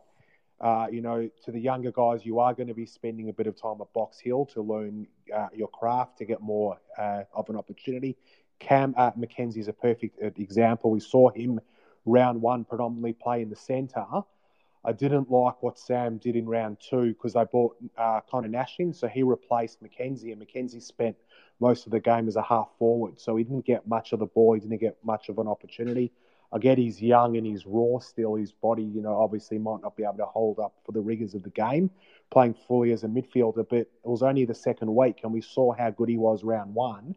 [0.60, 3.46] Uh, you know, to the younger guys, you are going to be spending a bit
[3.46, 7.50] of time at Box Hill to learn uh, your craft to get more uh, of
[7.50, 8.18] an opportunity.
[8.60, 10.90] Cam uh, Mackenzie is a perfect uh, example.
[10.90, 11.60] We saw him
[12.06, 14.06] round one predominantly play in the centre.
[14.84, 18.78] I didn't like what Sam did in round two because they brought uh, Connor Nash
[18.80, 21.18] in, so he replaced Mackenzie, and Mackenzie spent
[21.60, 23.20] most of the game as a half forward.
[23.20, 24.54] So he didn't get much of the ball.
[24.54, 26.12] He didn't get much of an opportunity.
[26.52, 28.36] I get he's young and he's raw still.
[28.36, 31.34] His body, you know, obviously might not be able to hold up for the rigors
[31.34, 31.90] of the game,
[32.32, 33.68] playing fully as a midfielder.
[33.70, 36.74] But it was only the second week, and we saw how good he was round
[36.74, 37.16] one,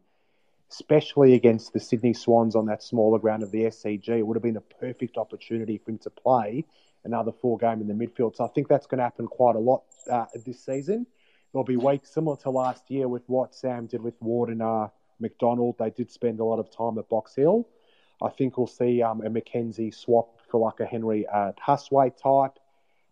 [0.71, 4.09] especially against the Sydney Swans on that smaller ground of the SCG.
[4.09, 6.65] It would have been a perfect opportunity for him to play
[7.05, 8.37] another four game in the midfield.
[8.37, 11.07] So I think that's going to happen quite a lot uh, this season
[11.53, 14.89] there'll be weeks similar to last year with what Sam did with Ward and uh,
[15.19, 15.77] Macdonald.
[15.79, 17.67] They did spend a lot of time at Box Hill.
[18.23, 22.59] I think we'll see um, a Mackenzie swap for like a Henry uh, type.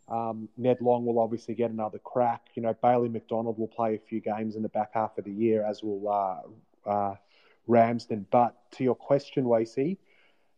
[0.09, 2.43] Um, Ned Long will obviously get another crack.
[2.55, 5.33] You know, Bailey Macdonald will play a few games in the back half of the
[5.33, 7.15] year, as will uh, uh,
[7.67, 8.27] Ramsden.
[8.31, 9.99] But to your question, Lacey,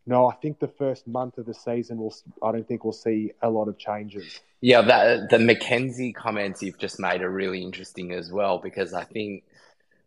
[0.05, 3.33] no, I think the first month of the season, will I don't think we'll see
[3.41, 4.39] a lot of changes.
[4.61, 9.03] Yeah, that, the Mackenzie comments you've just made are really interesting as well because I
[9.03, 9.43] think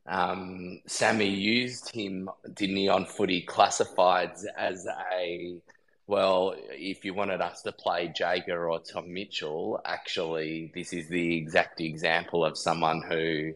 [0.06, 5.60] um, Sammy used him, didn't he, on footy classifieds as a
[6.06, 11.36] well, if you wanted us to play Jaeger or Tom Mitchell, actually, this is the
[11.36, 13.54] exact example of someone who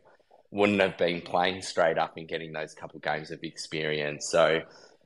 [0.51, 4.31] wouldn't have been playing straight up and getting those couple games of experience.
[4.31, 4.63] So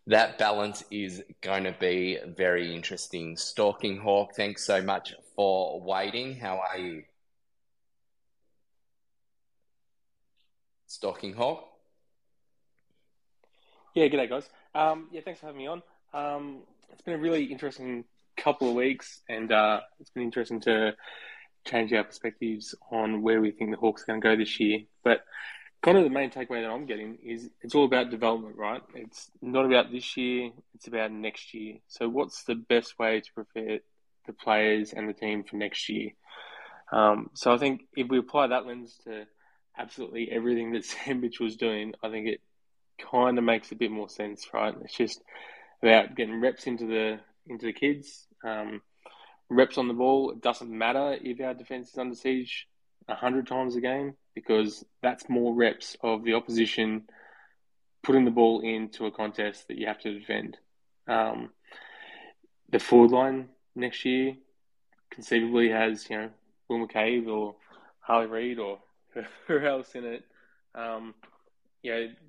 [0.07, 3.36] that balance is going to be very interesting.
[3.36, 6.36] Stalking Hawk, thanks so much for waiting.
[6.36, 7.03] How are you?
[10.93, 11.64] Stalking Hawk?
[13.95, 14.47] Yeah, g'day guys.
[14.74, 15.82] Um, yeah, thanks for having me on.
[16.12, 16.59] Um,
[16.93, 18.05] it's been a really interesting
[18.36, 20.95] couple of weeks, and uh, it's been interesting to
[21.66, 24.80] change our perspectives on where we think the Hawks are going to go this year.
[25.03, 25.24] But
[25.82, 28.82] kind of the main takeaway that I'm getting is it's all about development, right?
[28.95, 31.76] It's not about this year, it's about next year.
[31.88, 33.78] So, what's the best way to prepare
[34.26, 36.11] the players and the team for next year?
[36.93, 39.24] Um, so, I think if we apply that lens to
[39.77, 40.85] absolutely everything that
[41.16, 42.41] Mitchell was doing, I think it
[43.11, 44.75] kind of makes a bit more sense, right?
[44.83, 45.23] It's just
[45.83, 48.83] about getting reps into the into the kids, um,
[49.49, 50.31] reps on the ball.
[50.31, 52.68] It doesn't matter if our defense is under siege
[53.09, 57.03] hundred times a game because that's more reps of the opposition
[58.03, 60.57] putting the ball into a contest that you have to defend.
[61.07, 61.51] Um,
[62.70, 64.35] the forward line next year
[65.11, 66.31] conceivably has you know
[66.68, 67.55] Will McCabe or
[68.01, 68.79] Harley Reid or
[69.47, 70.25] who else in it.
[70.75, 71.15] Um,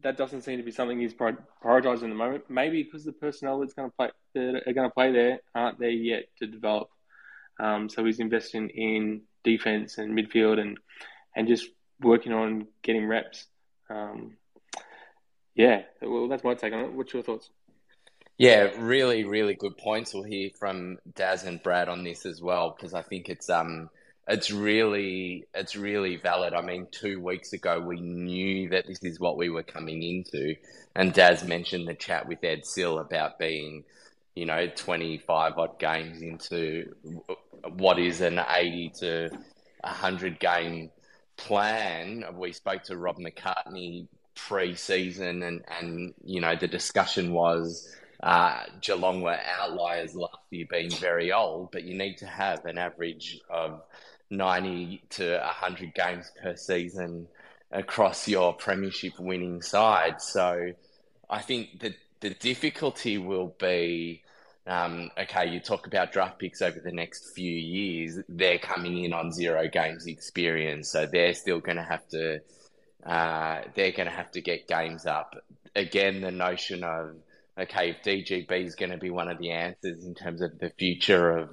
[0.02, 2.46] that doesn't seem to be something he's prioritising at the moment.
[2.50, 5.80] Maybe because the personnel that's going to play that are going to play there aren't
[5.80, 6.90] there yet to develop.
[7.60, 10.80] Um, so he's investing in defense and midfield and
[11.36, 11.70] and just
[12.02, 13.46] working on getting reps.
[13.90, 14.38] Um,
[15.56, 16.94] yeah, well, that's my take on it.
[16.94, 17.50] What's your thoughts?
[18.38, 20.14] Yeah, really, really good points.
[20.14, 23.90] We'll hear from Daz and Brad on this as well because I think it's um
[24.28, 26.54] it's really it's really valid.
[26.54, 30.56] I mean, two weeks ago we knew that this is what we were coming into,
[30.96, 33.84] and Daz mentioned the chat with Ed Sill about being,
[34.36, 36.96] you know, twenty five odd games into
[37.76, 39.30] what is an eighty to
[39.84, 40.90] hundred game
[41.36, 42.24] plan.
[42.34, 47.94] We spoke to Rob McCartney pre-season, and and you know the discussion was.
[48.22, 52.78] Uh, Geelong were outliers last year, being very old, but you need to have an
[52.78, 53.82] average of
[54.38, 57.28] 90 to 100 games per season
[57.72, 60.22] across your premiership winning side.
[60.22, 60.74] So
[61.30, 64.24] I think that the difficulty will be
[64.66, 69.14] um, okay, you talk about draft picks over the next few years, they're coming in
[69.14, 70.90] on zero games experience.
[70.90, 72.40] So they're still going to have to.
[73.06, 75.36] Uh, they're going to have to get games up.
[75.76, 77.16] Again, the notion of,
[77.60, 80.70] okay, if DGB is going to be one of the answers in terms of the
[80.70, 81.50] future of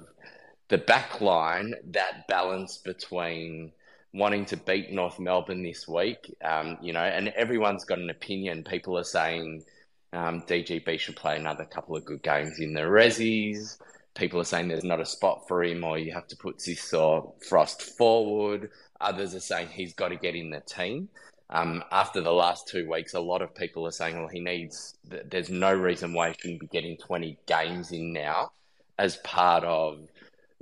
[0.71, 3.73] the back line, that balance between
[4.13, 8.63] wanting to beat North Melbourne this week, um, you know, and everyone's got an opinion.
[8.63, 9.65] People are saying
[10.13, 13.79] um, DGB should play another couple of good games in the Rezzies.
[14.15, 16.93] People are saying there's not a spot for him, or you have to put Sis
[16.93, 18.69] or Frost forward.
[19.01, 21.09] Others are saying he's got to get in the team.
[21.49, 24.95] Um, after the last two weeks, a lot of people are saying, well, he needs,
[25.03, 28.53] there's no reason why he shouldn't be getting 20 games in now
[28.97, 30.07] as part of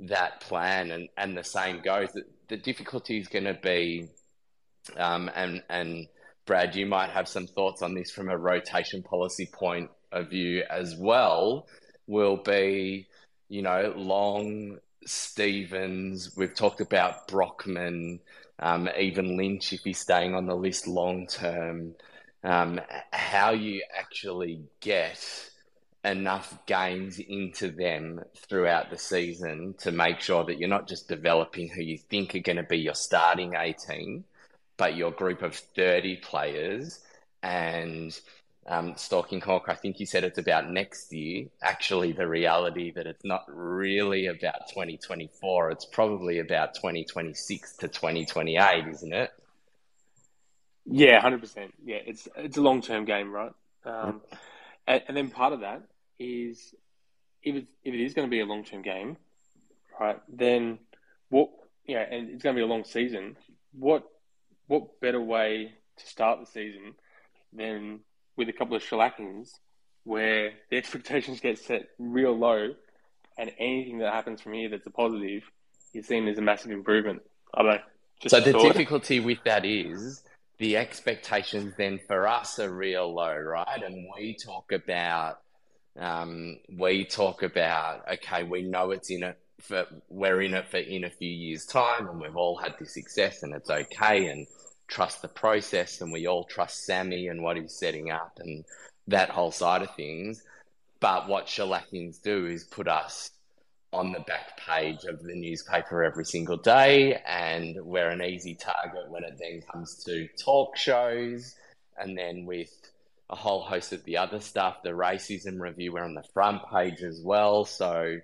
[0.08, 2.10] that plan, and, and the same goes.
[2.12, 4.08] The, the difficulty is going to be,
[4.96, 6.06] um, and and
[6.46, 10.64] Brad, you might have some thoughts on this from a rotation policy point of view
[10.68, 11.66] as well.
[12.06, 13.06] Will be,
[13.48, 16.34] you know, Long, Stevens.
[16.36, 18.20] We've talked about Brockman,
[18.58, 21.94] um, even Lynch if he's staying on the list long term.
[22.42, 22.80] Um,
[23.12, 25.49] how you actually get
[26.04, 31.68] enough games into them throughout the season to make sure that you're not just developing
[31.68, 34.24] who you think are going to be your starting 18,
[34.76, 37.00] but your group of 30 players.
[37.42, 38.18] And
[38.66, 41.46] um, Stalking Hawk, I think you said it's about next year.
[41.62, 48.86] Actually, the reality that it's not really about 2024, it's probably about 2026 to 2028,
[48.88, 49.30] isn't it?
[50.86, 51.74] Yeah, hundred percent.
[51.84, 53.52] Yeah, it's it's a long term game, right?
[53.84, 54.22] Um,
[54.86, 55.82] and, and, then part of that
[56.18, 56.74] is
[57.42, 59.16] if it, if it is going to be a long term game,
[59.98, 60.20] right?
[60.28, 60.78] Then
[61.28, 61.50] what?
[61.86, 63.36] Yeah, and it's going to be a long season.
[63.72, 64.04] What
[64.66, 66.94] what better way to start the season
[67.52, 68.00] than
[68.36, 69.50] with a couple of shellackings
[70.04, 72.74] where the expectations get set real low,
[73.38, 75.42] and anything that happens from here that's a positive
[75.92, 77.22] is seen as a massive improvement.
[77.52, 77.80] I don't know.
[78.28, 80.22] so the difficulty with that is
[80.60, 83.82] the expectations then for us are real low, right?
[83.82, 85.38] And we talk about
[85.98, 90.76] um, we talk about okay, we know it's in it for we're in it for
[90.76, 94.46] in a few years' time, and we've all had this success, and it's okay, and
[94.86, 98.64] trust the process, and we all trust Sammy and what he's setting up, and
[99.08, 100.42] that whole side of things.
[101.00, 103.30] But what shellackings do is put us
[103.92, 109.10] on the back page of the newspaper every single day, and we're an easy target
[109.10, 111.54] when it then comes to talk shows,
[111.98, 112.72] and then with
[113.30, 114.82] a whole host of the other stuff.
[114.82, 117.64] The racism review, we're on the front page as well.
[117.64, 118.18] So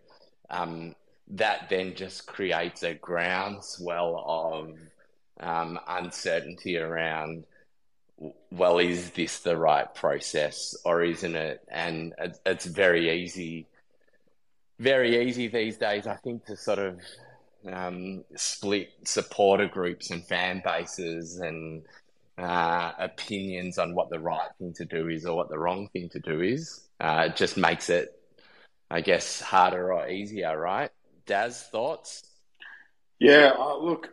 [0.51, 0.95] um,
[1.29, 4.79] that then just creates a groundswell of
[5.41, 7.45] um, uncertainty around
[8.51, 11.61] well, is this the right process or isn't it?
[11.69, 12.15] And
[12.45, 13.67] it's very easy,
[14.79, 17.01] very easy these days, I think, to sort of
[17.71, 21.83] um, split supporter groups and fan bases and
[22.39, 26.09] uh, opinions on what the right thing to do is or what the wrong thing
[26.11, 26.87] to do is.
[27.01, 28.13] Uh, it just makes it,
[28.91, 30.91] I guess, harder or easier, right?
[31.27, 32.23] Daz, thoughts?
[33.19, 34.11] Yeah, uh, look,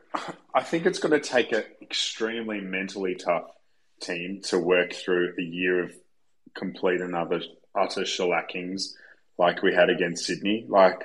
[0.54, 3.52] I think it's going to take an extremely mentally tough
[4.00, 5.94] team to work through a year of
[6.56, 7.42] complete and utter,
[7.76, 8.94] utter shellackings
[9.38, 10.66] like we had against Sydney.
[10.68, 11.04] Like,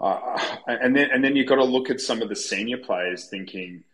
[0.00, 3.26] uh, and then and then you've got to look at some of the senior players
[3.26, 3.84] thinking,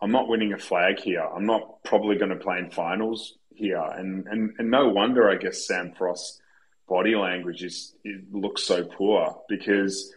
[0.00, 1.22] I'm not winning a flag here.
[1.22, 3.80] I'm not probably going to play in finals here.
[3.80, 6.40] And and, and no wonder, I guess, Sam Frost's
[6.88, 7.94] body language is
[8.32, 10.12] looks so poor because,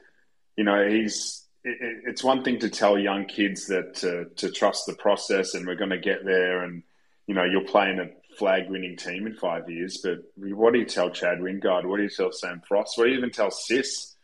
[0.57, 1.41] you know, he's.
[1.65, 1.77] It,
[2.07, 5.75] it's one thing to tell young kids that to, to trust the process and we're
[5.75, 6.83] going to get there and
[7.27, 10.85] you know, you're playing a flag winning team in five years, but what do you
[10.85, 11.85] tell Chad Wingard?
[11.85, 12.97] What do you tell Sam Frost?
[12.97, 14.15] What do you even tell Sis,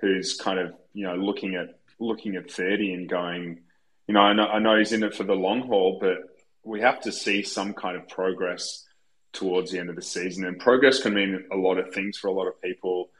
[0.00, 3.60] who's kind of, you know, looking at looking at 30 and going,
[4.06, 6.18] you know, I know, I know he's in it for the long haul, but
[6.62, 8.84] we have to see some kind of progress
[9.32, 10.44] towards the end of the season.
[10.44, 13.10] And progress can mean a lot of things for a lot of people.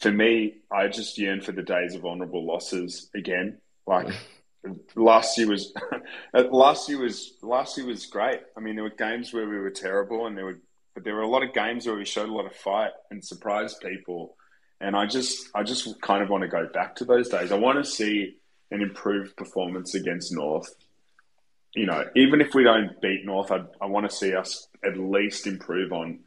[0.00, 3.58] For me, I just yearn for the days of honourable losses again.
[3.86, 4.14] Like mm.
[4.94, 5.72] Last year was
[6.34, 8.40] uh, last year was last year was great.
[8.56, 10.60] I mean, there were games where we were terrible, and there were
[10.94, 13.24] but there were a lot of games where we showed a lot of fight and
[13.24, 14.36] surprised people.
[14.80, 17.52] And I just I just kind of want to go back to those days.
[17.52, 18.36] I want to see
[18.70, 20.72] an improved performance against North.
[21.74, 24.98] You know, even if we don't beat North, I, I want to see us at
[24.98, 26.20] least improve on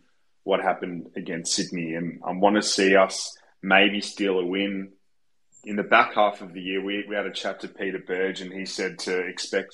[0.43, 4.91] what happened against Sydney, and I want to see us maybe steal a win
[5.63, 8.41] in the back half of the year, we, we had a chat to Peter Burge,
[8.41, 9.73] and he said to expect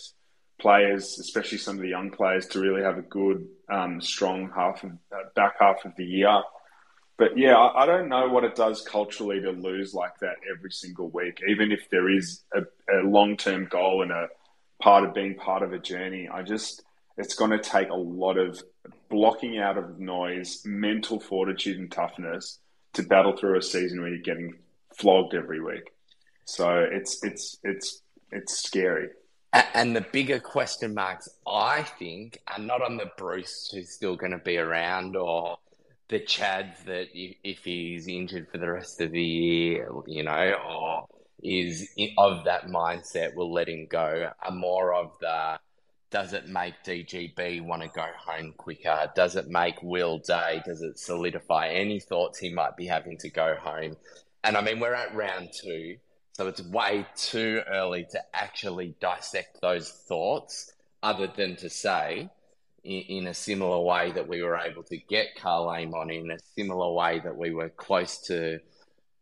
[0.59, 4.83] players, especially some of the young players, to really have a good, um, strong half
[4.83, 6.41] of uh, back half of the year.
[7.17, 10.71] But yeah, I, I, don't know what it does culturally to lose like that every
[10.71, 12.61] single week, even if there is a,
[12.93, 14.27] a long term goal and a
[14.81, 16.29] part of being part of a journey.
[16.29, 16.83] I just,
[17.17, 18.61] it's going to take a lot of
[19.09, 22.59] blocking out of noise, mental fortitude, and toughness
[22.93, 24.55] to battle through a season where you're getting
[24.99, 25.91] flogged every week.
[26.45, 29.09] So it's it's it's it's scary.
[29.73, 34.31] And the bigger question marks, I think, are not on the Breust who's still going
[34.31, 35.57] to be around or
[36.09, 41.07] the Chad that if he's injured for the rest of the year, you know, or
[41.41, 45.59] is of that mindset, we'll let him go, are more of the
[46.11, 49.11] does it make DGB want to go home quicker?
[49.15, 50.61] Does it make Will Day?
[50.65, 53.95] Does it solidify any thoughts he might be having to go home?
[54.43, 55.97] And I mean, we're at round two,
[56.33, 60.71] so it's way too early to actually dissect those thoughts,
[61.03, 62.29] other than to say,
[62.83, 66.39] in, in a similar way that we were able to get Karl Amon, in a
[66.55, 68.59] similar way that we were close to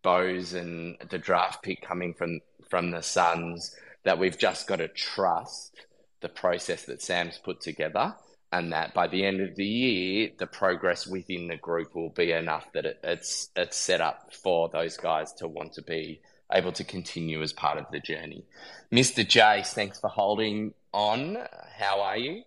[0.04, 2.40] Bowes and the draft pick coming from,
[2.70, 5.76] from the Suns, that we've just got to trust
[6.22, 8.16] the process that Sam's put together
[8.52, 12.32] and that by the end of the year, the progress within the group will be
[12.32, 16.22] enough that it, it's it's set up for those guys to want to be
[16.52, 18.46] able to continue as part of the journey.
[18.92, 19.26] Mr.
[19.26, 21.38] Jace, thanks for holding on.
[21.78, 22.44] How are you?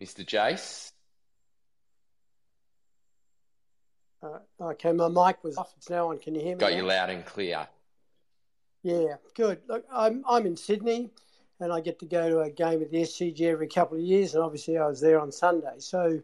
[0.00, 0.26] Mr.
[0.26, 0.92] Jace?
[4.22, 5.72] Uh, okay, my mic was off.
[5.76, 6.18] It's now on.
[6.18, 6.60] Can you hear me?
[6.60, 6.76] Got now?
[6.76, 7.66] you loud and clear.
[8.82, 9.60] Yeah, good.
[9.68, 11.10] Look, I'm I'm in Sydney,
[11.60, 14.34] and I get to go to a game at the SCG every couple of years,
[14.34, 15.78] and obviously I was there on Sunday.
[15.78, 16.20] So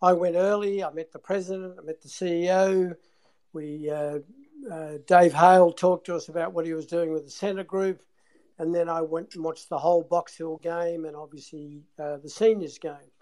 [0.00, 0.82] I went early.
[0.82, 1.76] I met the president.
[1.78, 2.96] I met the CEO.
[3.52, 4.20] We uh,
[4.70, 8.02] uh, Dave Hale talked to us about what he was doing with the centre group,
[8.58, 12.30] and then I went and watched the whole Box Hill game and obviously uh, the
[12.30, 13.12] seniors game.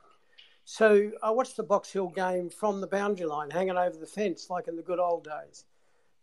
[0.64, 4.48] So I watched the Box Hill game from the boundary line, hanging over the fence
[4.50, 5.64] like in the good old days.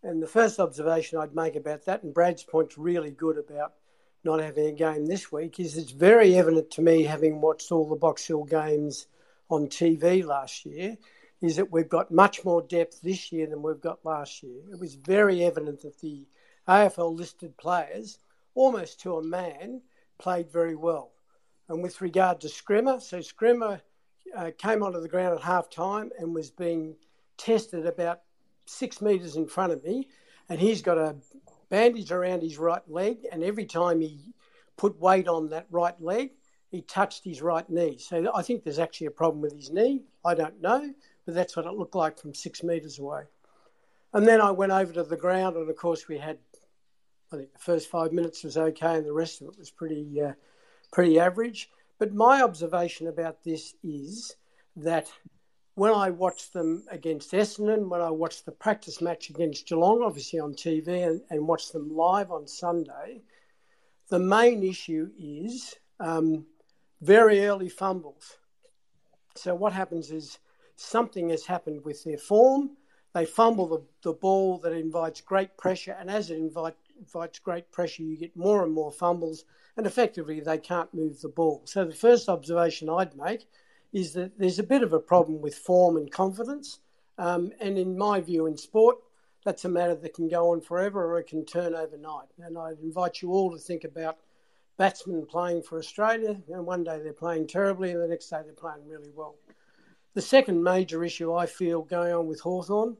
[0.04, 3.72] And the first observation I'd make about that, and Brad's point's really good about
[4.22, 7.88] not having a game this week, is it's very evident to me, having watched all
[7.88, 9.06] the Box Hill games
[9.48, 10.98] on TV last year,
[11.40, 14.60] is that we've got much more depth this year than we've got last year.
[14.70, 16.26] It was very evident that the
[16.68, 18.18] AFL listed players,
[18.54, 19.80] almost to a man,
[20.18, 21.12] played very well.
[21.70, 23.80] And with regard to Scrimmer, so Scrimmer
[24.36, 26.96] uh, came onto the ground at half time and was being
[27.38, 28.20] tested about
[28.66, 30.08] six metres in front of me,
[30.48, 31.16] and he's got a
[31.68, 34.32] bandage around his right leg, and every time he
[34.76, 36.32] put weight on that right leg,
[36.70, 37.98] he touched his right knee.
[37.98, 40.02] So I think there's actually a problem with his knee.
[40.24, 40.92] I don't know,
[41.24, 43.22] but that's what it looked like from six metres away.
[44.12, 46.38] And then I went over to the ground, and of course, we had
[47.32, 50.20] I think the first five minutes was okay, and the rest of it was pretty
[50.22, 50.32] uh,
[50.92, 51.70] pretty average.
[51.98, 54.36] But my observation about this is
[54.76, 55.10] that
[55.74, 60.38] when I watched them against Essendon, when I watched the practice match against Geelong, obviously
[60.38, 63.22] on TV, and, and watched them live on Sunday,
[64.08, 66.46] the main issue is um,
[67.00, 68.36] very early fumbles.
[69.34, 70.38] So what happens is
[70.76, 72.76] something has happened with their form.
[73.12, 77.70] They fumble the, the ball that invites great pressure, and as it invite, invites great
[77.72, 79.44] pressure, you get more and more fumbles,
[79.76, 81.62] and effectively they can't move the ball.
[81.64, 83.48] So the first observation I'd make
[83.94, 86.80] is that there's a bit of a problem with form and confidence.
[87.16, 88.96] Um, and in my view, in sport,
[89.44, 92.26] that's a matter that can go on forever or it can turn overnight.
[92.42, 94.18] And I'd invite you all to think about
[94.76, 96.36] batsmen playing for Australia.
[96.52, 99.36] And one day they're playing terribly, and the next day they're playing really well.
[100.14, 102.96] The second major issue I feel going on with Hawthorn,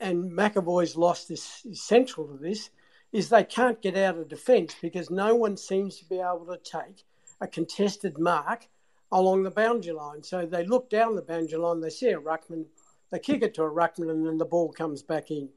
[0.00, 2.70] and McEvoy's loss is central to this,
[3.12, 6.58] is they can't get out of defence because no one seems to be able to
[6.58, 7.04] take
[7.40, 8.66] a contested mark
[9.12, 10.22] along the boundary line.
[10.22, 12.66] So they look down the boundary line, they see a ruckman,
[13.10, 15.48] they kick it to a ruckman, and then the ball comes back in.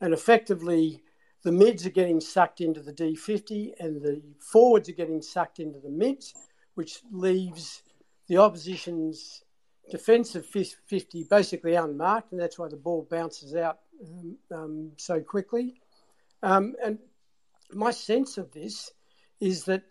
[0.00, 1.02] And effectively,
[1.42, 5.78] the mids are getting sucked into the D50 and the forwards are getting sucked into
[5.78, 6.34] the mids,
[6.74, 7.82] which leaves
[8.28, 9.42] the opposition's
[9.90, 15.80] defensive 50 basically unmarked, and that's why the ball bounces out um, um, so quickly.
[16.42, 16.98] Um, and
[17.72, 18.92] my sense of this
[19.40, 19.82] is that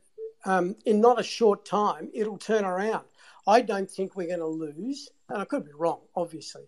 [0.47, 3.03] um, in not a short time, it'll turn around.
[3.45, 6.63] I don't think we're going to lose, and I could be wrong, obviously.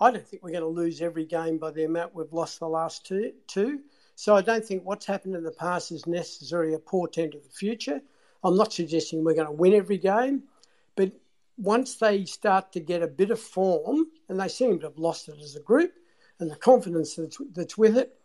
[0.00, 2.68] I don't think we're going to lose every game by the amount we've lost the
[2.68, 3.32] last two.
[3.46, 3.80] two.
[4.16, 7.50] So I don't think what's happened in the past is necessarily a portent of the
[7.50, 8.02] future.
[8.44, 10.42] I'm not suggesting we're going to win every game,
[10.94, 11.12] but
[11.56, 15.28] once they start to get a bit of form, and they seem to have lost
[15.28, 15.92] it as a group,
[16.38, 18.18] and the confidence that's, that's with it,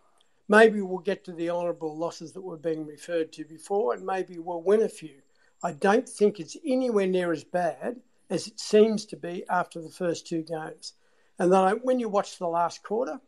[0.48, 4.40] maybe we'll get to the honourable losses that were being referred to before, and maybe
[4.40, 5.22] we'll win a few.
[5.64, 9.90] I don't think it's anywhere near as bad as it seems to be after the
[9.90, 10.94] first two games.
[11.40, 13.20] And then I, when you watch the last quarter,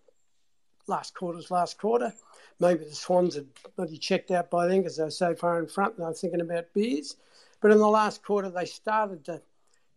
[0.88, 2.14] last quarter's last quarter,
[2.60, 5.68] maybe the Swans had bloody checked out by then because they were so far in
[5.68, 7.16] front and they were thinking about beers.
[7.62, 9.42] But in the last quarter, they started to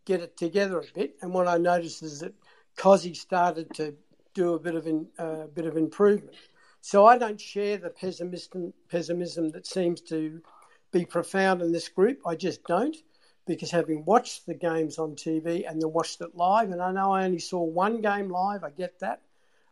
[0.05, 1.17] get it together a bit.
[1.23, 2.35] And what I noticed is that
[2.77, 3.95] Cozzy started to
[4.35, 6.35] do a bit of a uh, bit of improvement.
[6.83, 10.43] So I don't share the pessimism, pessimism that seems to
[10.91, 12.19] be profound in this group.
[12.27, 12.97] I just don't,
[13.47, 17.13] because having watched the games on TV and then watched it live, and I know
[17.13, 19.23] I only saw one game live, I get that.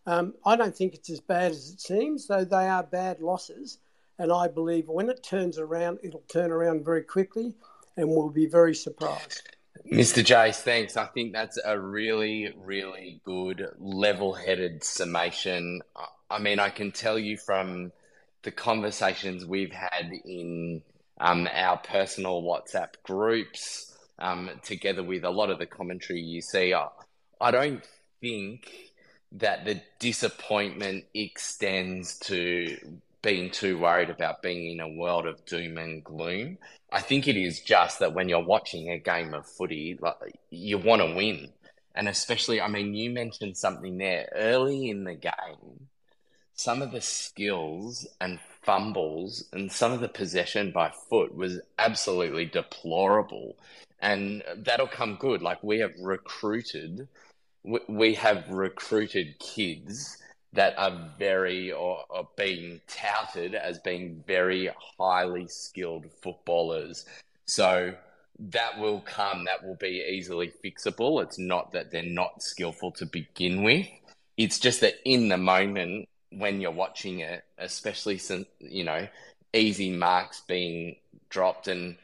[0.06, 3.78] Um, I don't think it's as bad as it seems, though they are bad losses.
[4.16, 7.54] And I believe when it turns around, it'll turn around very quickly
[7.96, 9.42] and we'll be very surprised.
[9.90, 10.22] Mr.
[10.24, 10.96] Jace, thanks.
[10.96, 15.80] I think that's a really, really good level headed summation.
[16.30, 17.92] I mean, I can tell you from
[18.42, 20.82] the conversations we've had in
[21.20, 26.72] um, our personal WhatsApp groups, um, together with a lot of the commentary you see,
[26.72, 26.88] I,
[27.40, 27.84] I don't
[28.20, 28.70] think
[29.32, 32.76] that the disappointment extends to
[33.22, 36.58] being too worried about being in a world of doom and gloom.
[36.92, 40.78] I think it is just that when you're watching a game of footy, like, you
[40.78, 41.50] want to win.
[41.94, 45.88] And especially, I mean, you mentioned something there early in the game
[46.60, 52.44] some of the skills and fumbles and some of the possession by foot was absolutely
[52.44, 53.56] deplorable.
[54.02, 55.40] And that'll come good.
[55.40, 57.08] Like we have recruited,
[57.88, 60.18] we have recruited kids
[60.52, 62.04] that are very or,
[62.36, 67.06] being touted as being very highly skilled footballers.
[67.46, 67.94] So
[68.38, 71.22] that will come, that will be easily fixable.
[71.22, 73.86] It's not that they're not skillful to begin with.
[74.36, 79.08] It's just that in the moment, when you're watching it, especially since you know
[79.52, 80.96] easy marks being
[81.28, 81.96] dropped and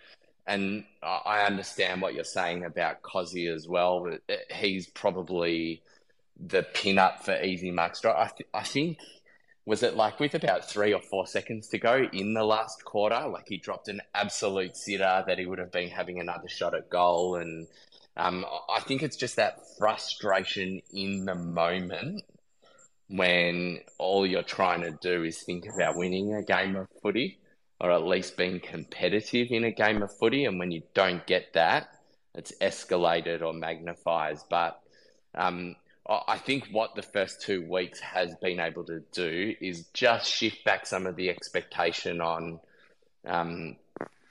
[0.47, 4.09] and I understand what you're saying about Cozzy as well.
[4.49, 5.83] He's probably
[6.39, 8.17] the pin up for easy marks drop.
[8.17, 8.99] I, th- I think
[9.65, 13.27] was it like with about three or four seconds to go in the last quarter,
[13.27, 16.89] like he dropped an absolute sitter that he would have been having another shot at
[16.89, 17.67] goal, and
[18.17, 22.23] um, I think it's just that frustration in the moment
[23.09, 27.39] when all you're trying to do is think about winning a game of footy
[27.81, 30.45] or at least being competitive in a game of footy.
[30.45, 31.89] And when you don't get that,
[32.35, 34.45] it's escalated or magnifies.
[34.49, 34.81] But
[35.35, 35.77] um,
[36.09, 40.65] I think what the first two weeks has been able to do is just shift
[40.65, 42.61] back some of the expectation on.
[43.27, 43.77] Um,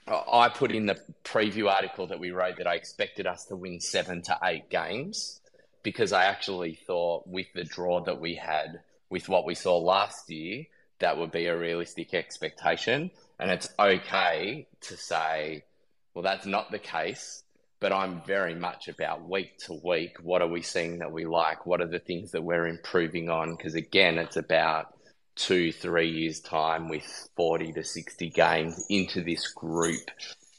[0.08, 3.80] I put in the preview article that we wrote that I expected us to win
[3.80, 5.40] seven to eight games
[5.86, 10.28] because I actually thought with the draw that we had, with what we saw last
[10.28, 10.64] year,
[10.98, 13.12] that would be a realistic expectation.
[13.38, 15.62] And it's okay to say,
[16.12, 17.44] well, that's not the case.
[17.78, 20.16] But I'm very much about week to week.
[20.20, 21.66] What are we seeing that we like?
[21.66, 23.54] What are the things that we're improving on?
[23.54, 24.92] Because again, it's about
[25.36, 27.04] two, three years' time with
[27.36, 30.10] 40 to 60 games into this group,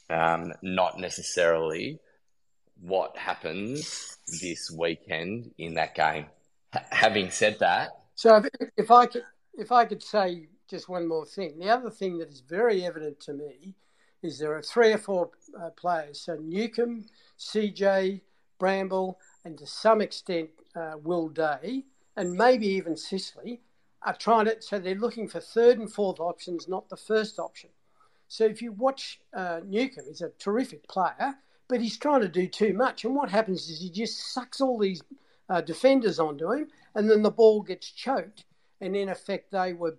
[0.08, 2.00] um, not necessarily
[2.80, 6.26] what happens this weekend in that game.
[6.74, 9.22] H- having said that, so if, if I could,
[9.56, 13.20] if I could say just one more thing, the other thing that is very evident
[13.20, 13.76] to me
[14.24, 16.22] is there are three or four uh, players.
[16.22, 17.04] So Newcombe,
[17.38, 18.20] CJ,
[18.58, 21.84] Bramble, and to some extent uh, Will Day,
[22.16, 23.60] and maybe even Sicily,
[24.02, 24.60] are trying to.
[24.60, 27.70] So they're looking for third and fourth options, not the first option.
[28.26, 31.36] So if you watch uh, Newcombe, he's a terrific player,
[31.68, 33.04] but he's trying to do too much.
[33.04, 35.02] And what happens is he just sucks all these
[35.48, 38.44] uh, defenders onto him, and then the ball gets choked.
[38.80, 39.96] And in effect, they were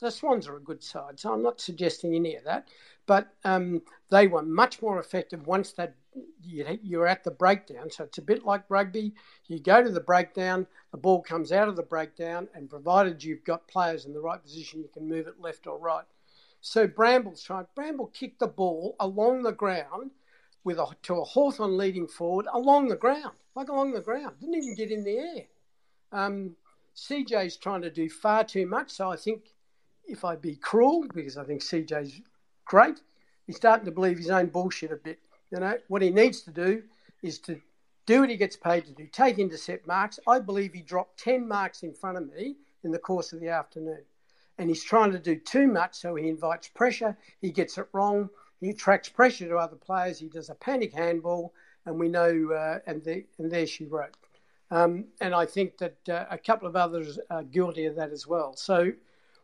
[0.00, 2.68] the Swans are a good side, so I'm not suggesting any of that.
[3.06, 5.94] But um, they were much more effective once that
[6.42, 7.90] you're at the breakdown.
[7.90, 9.12] So it's a bit like rugby.
[9.46, 13.44] You go to the breakdown, the ball comes out of the breakdown, and provided you've
[13.44, 16.04] got players in the right position, you can move it left or right.
[16.62, 17.66] So Bramble's trying.
[17.74, 20.12] Bramble kicked the ball along the ground
[20.64, 24.36] with a, to a Hawthorn leading forward along the ground, like along the ground.
[24.40, 25.44] Didn't even get in the air.
[26.12, 26.56] Um,
[26.96, 28.90] CJ's trying to do far too much.
[28.90, 29.52] So I think
[30.06, 32.20] if I be cruel, because I think CJ's
[32.64, 33.00] great,
[33.46, 35.18] he's starting to believe his own bullshit a bit.
[35.50, 36.82] You know, what he needs to do
[37.22, 37.60] is to
[38.06, 40.18] do what he gets paid to do, take intercept marks.
[40.26, 43.48] I believe he dropped 10 marks in front of me in the course of the
[43.48, 44.02] afternoon.
[44.58, 47.16] And he's trying to do too much, so he invites pressure.
[47.40, 48.28] He gets it wrong.
[48.60, 50.18] He attracts pressure to other players.
[50.18, 51.54] He does a panic handball,
[51.86, 54.16] and we know, uh, and, the, and there she wrote.
[54.70, 58.26] Um, and I think that uh, a couple of others are guilty of that as
[58.26, 58.54] well.
[58.54, 58.92] So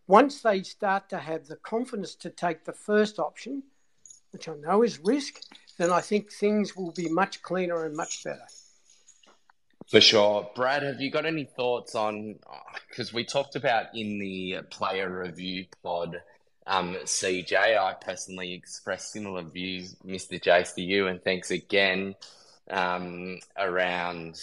[0.06, 3.62] once they start to have the confidence to take the first option,
[4.32, 5.40] which I know is risk,
[5.78, 8.46] then I think things will be much cleaner and much better.
[9.90, 10.48] For sure.
[10.54, 12.36] Brad, have you got any thoughts on,
[12.88, 16.20] because we talked about in the player review pod,
[16.66, 20.40] um, CJ, I personally expressed similar views, Mr.
[20.40, 22.14] Jace, to you, and thanks again
[22.70, 24.40] um, around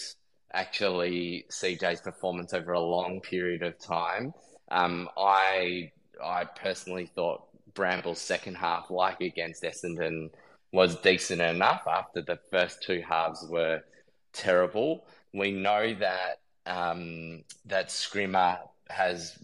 [0.52, 4.32] actually CJ's performance over a long period of time.
[4.70, 7.42] Um, I I personally thought
[7.74, 10.30] Bramble's second half, like against Essendon,
[10.72, 13.82] was decent enough after the first two halves were
[14.32, 15.04] terrible.
[15.32, 18.58] We know that um, that Scrimmer
[18.88, 19.36] has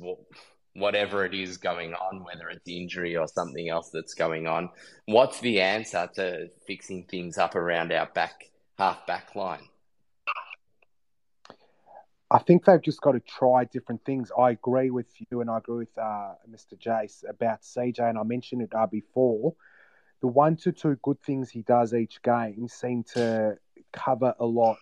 [0.74, 4.70] whatever it is going on, whether it's injury or something else that's going on.
[5.06, 9.68] What's the answer to fixing things up around our back half back line?
[12.32, 14.30] I think they've just got to try different things.
[14.38, 16.78] I agree with you, and I agree with uh, Mr.
[16.78, 19.54] Jace about CJ, and I mentioned it uh, before.
[20.20, 23.56] The one to two good things he does each game seem to
[23.92, 24.76] cover a lot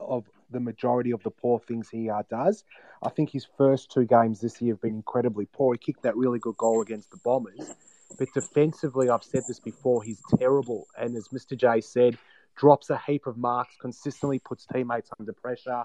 [0.00, 2.64] of the majority of the poor things he uh, does.
[3.02, 5.74] I think his first two games this year have been incredibly poor.
[5.74, 7.74] He kicked that really good goal against the Bombers,
[8.18, 10.86] but defensively, I've said this before, he's terrible.
[10.98, 11.56] And as Mr.
[11.56, 12.18] J said,
[12.56, 15.84] drops a heap of marks, consistently puts teammates under pressure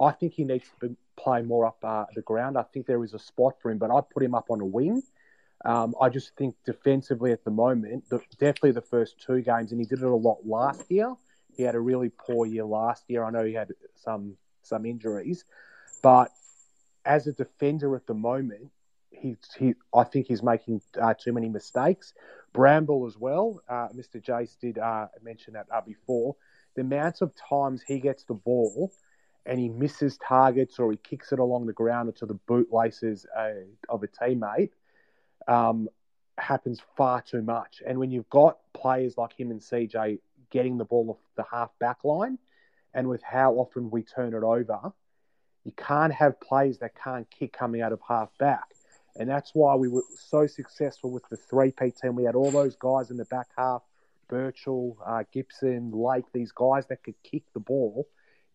[0.00, 2.56] I think he needs to play more up uh, the ground.
[2.56, 4.64] I think there is a spot for him, but I'd put him up on a
[4.64, 5.02] wing.
[5.64, 9.80] Um, I just think defensively at the moment, the, definitely the first two games, and
[9.80, 11.14] he did it a lot last year.
[11.58, 13.24] He had a really poor year last year.
[13.24, 15.44] I know he had some some injuries,
[16.02, 16.30] but
[17.04, 18.70] as a defender at the moment,
[19.10, 22.14] he, he I think he's making uh, too many mistakes.
[22.52, 23.60] Bramble as well.
[23.68, 24.22] Uh, Mr.
[24.22, 26.36] Jace did uh, mention that uh, before.
[26.76, 28.92] The amount of times he gets the ball
[29.44, 33.26] and he misses targets or he kicks it along the ground or to the bootlaces
[33.36, 34.70] uh, of a teammate
[35.48, 35.88] um,
[36.36, 37.82] happens far too much.
[37.84, 40.20] And when you've got players like him and CJ
[40.50, 42.38] getting the ball off the half back line,
[42.94, 44.92] and with how often we turn it over,
[45.64, 48.64] you can't have players that can't kick coming out of half back.
[49.16, 52.14] And that's why we were so successful with the 3P team.
[52.14, 53.82] We had all those guys in the back half
[54.28, 58.06] Birchall, uh, Gibson, Lake, these guys that could kick the ball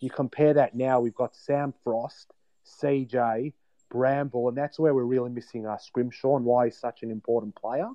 [0.03, 2.33] you compare that now, we've got Sam Frost,
[2.81, 3.53] CJ,
[3.89, 7.55] Bramble, and that's where we're really missing our Scrimshaw and why he's such an important
[7.55, 7.87] player.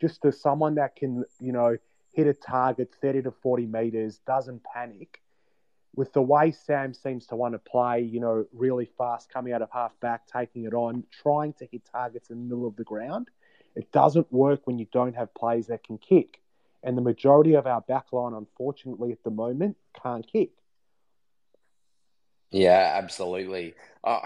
[0.00, 1.76] Just as someone that can, you know,
[2.12, 5.20] hit a target 30 to 40 meters, doesn't panic.
[5.94, 9.62] With the way Sam seems to want to play, you know, really fast, coming out
[9.62, 12.84] of half back, taking it on, trying to hit targets in the middle of the
[12.84, 13.28] ground,
[13.74, 16.40] it doesn't work when you don't have players that can kick.
[16.82, 20.50] And the majority of our backline, unfortunately, at the moment, can't kick.
[22.50, 23.74] Yeah, absolutely.
[24.04, 24.20] Uh,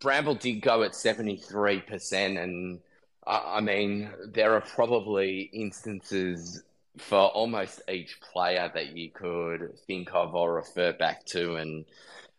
[0.00, 2.78] Bramble did go at 73%, and
[3.26, 6.62] I, mean, there are probably instances
[6.98, 11.56] for almost each player that you could think of or refer back to.
[11.56, 11.84] And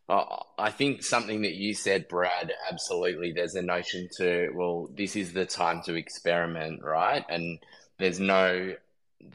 [0.07, 3.31] I think something that you said, Brad, absolutely.
[3.31, 7.25] There's a notion to, well, this is the time to experiment, right?
[7.27, 7.59] And
[7.97, 8.75] there's no,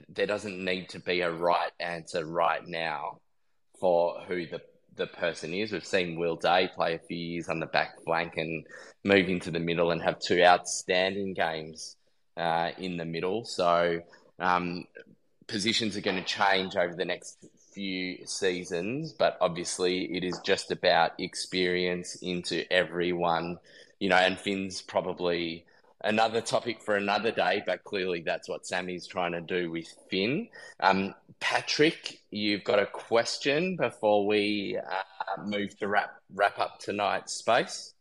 [0.09, 3.18] there doesn't need to be a right answer right now
[3.80, 4.61] for who the
[5.01, 5.72] the person is.
[5.72, 8.64] We've seen Will Day play a few years on the back flank and
[9.03, 11.96] move into the middle and have two outstanding games
[12.36, 13.44] uh, in the middle.
[13.44, 14.03] So
[14.38, 14.84] um,
[15.48, 17.38] positions are going to change over the next
[17.72, 23.59] few seasons, but obviously it is just about experience into everyone,
[23.98, 25.64] you know, and Finn's probably
[26.03, 30.48] another topic for another day, but clearly that's what Sammy's trying to do with Finn.
[30.80, 37.34] Um, Patrick, you've got a question before we uh, move to wrap wrap up tonight's
[37.34, 37.94] space.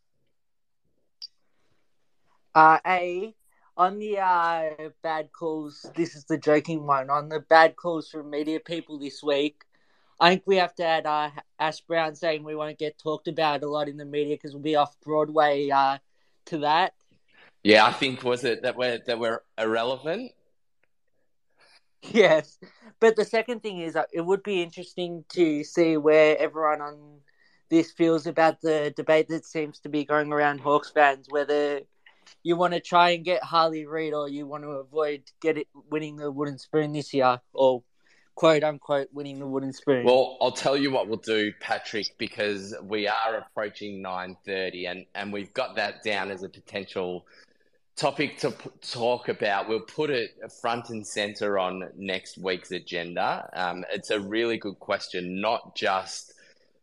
[2.56, 3.34] Uh, a
[3.78, 5.90] on the uh, bad calls.
[5.96, 9.64] This is the joking one on the bad calls from media people this week.
[10.20, 11.30] I think we have to add uh,
[11.60, 14.62] Ash Browne saying we won't get talked about a lot in the media because we'll
[14.62, 16.00] be off Broadway uh,
[16.48, 16.94] to that.
[17.64, 20.32] Yeah, I think was it that we're that we're irrelevant.
[22.02, 22.58] Yes,
[23.02, 27.20] but the second thing is, uh, it would be interesting to see where everyone on
[27.70, 31.82] this feels about the debate that seems to be going around Hawks fans, whether
[32.42, 35.68] you want to try and get Harley Reid or you want to avoid get it
[35.92, 37.84] winning the wooden spoon this year, or
[38.36, 40.06] quote unquote winning the wooden spoon.
[40.06, 45.06] Well, I'll tell you what we'll do, Patrick, because we are approaching nine thirty, and
[45.14, 47.26] and we've got that down as a potential
[48.00, 49.68] topic to p- talk about.
[49.68, 50.32] We'll put it
[50.62, 53.50] front and center on next week's agenda.
[53.54, 56.34] Um, it's a really good question, not just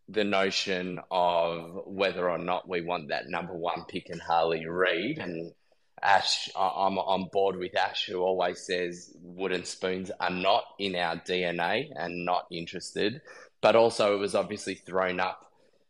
[0.09, 5.19] the notion of whether or not we want that number one pick in Harley Reid.
[5.19, 5.53] And
[6.03, 11.17] Ash, I'm on board with Ash, who always says wooden spoons are not in our
[11.17, 13.23] DNA and not interested.
[13.63, 15.46] But also, it was obviously thrown up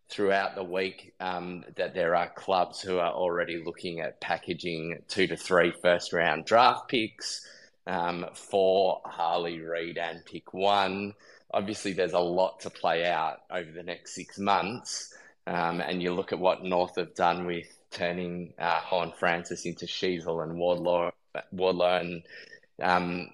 [0.08, 5.26] throughout the week um, that there are clubs who are already looking at packaging two
[5.26, 7.46] to three first round draft picks
[7.86, 11.14] um, for Harley Reid and pick one.
[11.52, 15.14] Obviously, there's a lot to play out over the next six months.
[15.46, 20.42] Um, and you look at what North have done with turning uh, Horne-Francis into Sheezel
[20.42, 21.12] and Wardlaw,
[21.52, 22.22] Wardlaw and
[22.82, 23.30] um,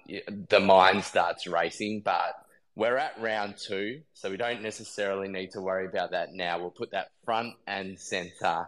[0.49, 2.01] the mind starts racing.
[2.01, 2.42] But
[2.75, 6.59] we're at round two, so we don't necessarily need to worry about that now.
[6.59, 8.67] We'll put that front and center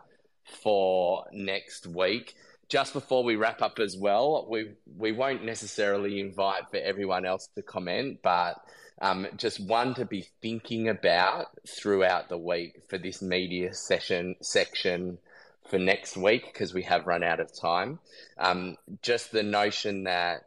[0.61, 2.35] for next week.
[2.69, 7.49] Just before we wrap up as well, we we won't necessarily invite for everyone else
[7.55, 8.61] to comment, but
[9.01, 15.17] um, just one to be thinking about throughout the week for this media session section
[15.69, 17.99] for next week because we have run out of time.
[18.37, 20.45] Um, just the notion that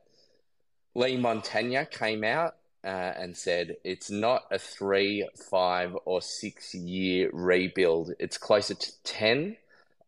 [0.94, 2.54] Leigh Montagna came out
[2.84, 8.12] uh, and said it's not a three, five, or six year rebuild.
[8.18, 9.56] It's closer to 10.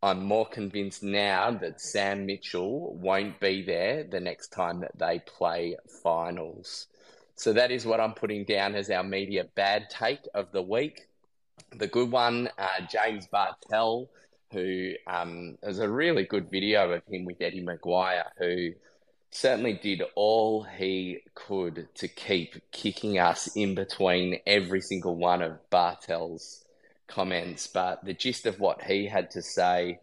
[0.03, 5.19] I'm more convinced now that Sam Mitchell won't be there the next time that they
[5.19, 6.87] play finals.
[7.35, 11.07] So that is what I'm putting down as our media bad take of the week.
[11.77, 14.09] The good one, uh, James Bartel,
[14.53, 18.73] who um, a really good video of him with Eddie McGuire, who
[19.31, 25.59] certainly did all he could to keep kicking us in between every single one of
[25.71, 26.65] Bartel's
[27.07, 27.67] comments.
[27.67, 30.01] But the gist of what he had to say,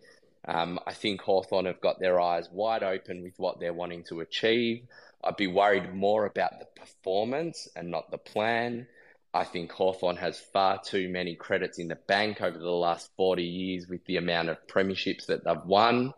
[0.47, 4.21] um, I think Hawthorn have got their eyes wide open with what they're wanting to
[4.21, 4.83] achieve.
[5.23, 8.87] I'd be worried more about the performance and not the plan.
[9.33, 13.43] I think Hawthorn has far too many credits in the bank over the last 40
[13.43, 16.13] years with the amount of premierships that they've won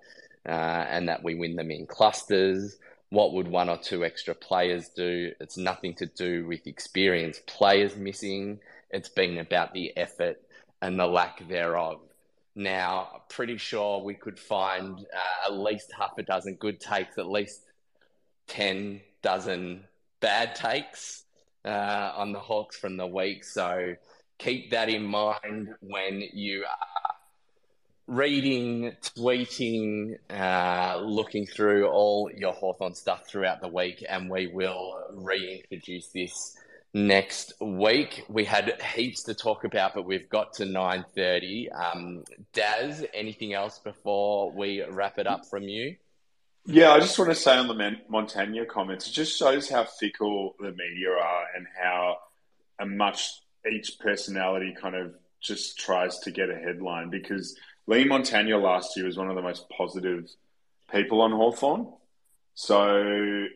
[0.45, 2.78] uh, and that we win them in clusters
[3.10, 5.32] what would one or two extra players do?
[5.39, 8.60] It's nothing to do with experienced players missing.
[8.91, 10.41] It's been about the effort
[10.82, 12.01] and the lack thereof.
[12.55, 17.28] Now, pretty sure we could find uh, at least half a dozen good takes, at
[17.28, 17.62] least
[18.47, 19.86] 10 dozen
[20.20, 21.24] bad takes
[21.66, 23.43] uh, on the Hawks from the week.
[23.43, 23.95] So
[24.38, 27.09] keep that in mind when you are
[28.10, 34.99] reading, tweeting, uh, looking through all your Hawthorn stuff throughout the week, and we will
[35.14, 36.57] reintroduce this
[36.93, 38.26] next week.
[38.28, 41.70] We had heaps to talk about, but we've got to nine thirty.
[41.72, 45.95] Um, Daz, anything else before we wrap it up from you?
[46.66, 50.55] Yeah, I just want to say on the Montagna comments, it just shows how fickle
[50.60, 52.18] the media are and how
[52.86, 53.30] much
[53.72, 57.57] each personality kind of just tries to get a headline because
[57.90, 60.30] Leigh Montagna last year was one of the most positive
[60.92, 61.92] people on Hawthorn.
[62.54, 63.48] So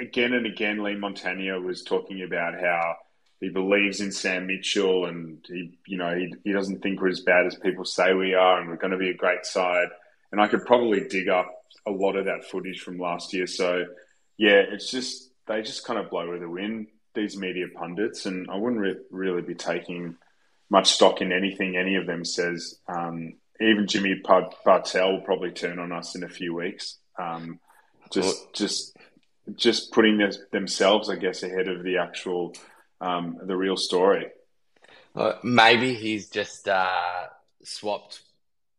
[0.00, 2.94] again and again, Leigh Montagna was talking about how
[3.40, 7.18] he believes in Sam Mitchell and he, you know, he, he doesn't think we're as
[7.18, 9.88] bad as people say we are and we're going to be a great side.
[10.30, 11.52] And I could probably dig up
[11.84, 13.48] a lot of that footage from last year.
[13.48, 13.86] So
[14.36, 18.24] yeah, it's just, they just kind of blow with the wind, these media pundits.
[18.26, 20.16] And I wouldn't re- really be taking
[20.70, 22.78] much stock in anything any of them says.
[22.88, 24.20] Um, even Jimmy
[24.64, 26.98] Bartel will probably turn on us in a few weeks.
[27.18, 27.60] Um,
[28.10, 28.96] just, just,
[29.54, 32.54] just putting this, themselves, I guess, ahead of the actual
[33.00, 34.26] um, the real story.
[35.14, 37.26] Uh, maybe he's just uh,
[37.62, 38.20] swapped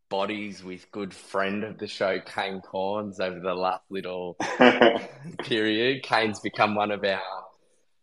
[0.10, 4.38] bodies with good friend of the show, Kane Cornes, over the last little
[5.40, 6.04] period.
[6.04, 7.22] Kane's become one of our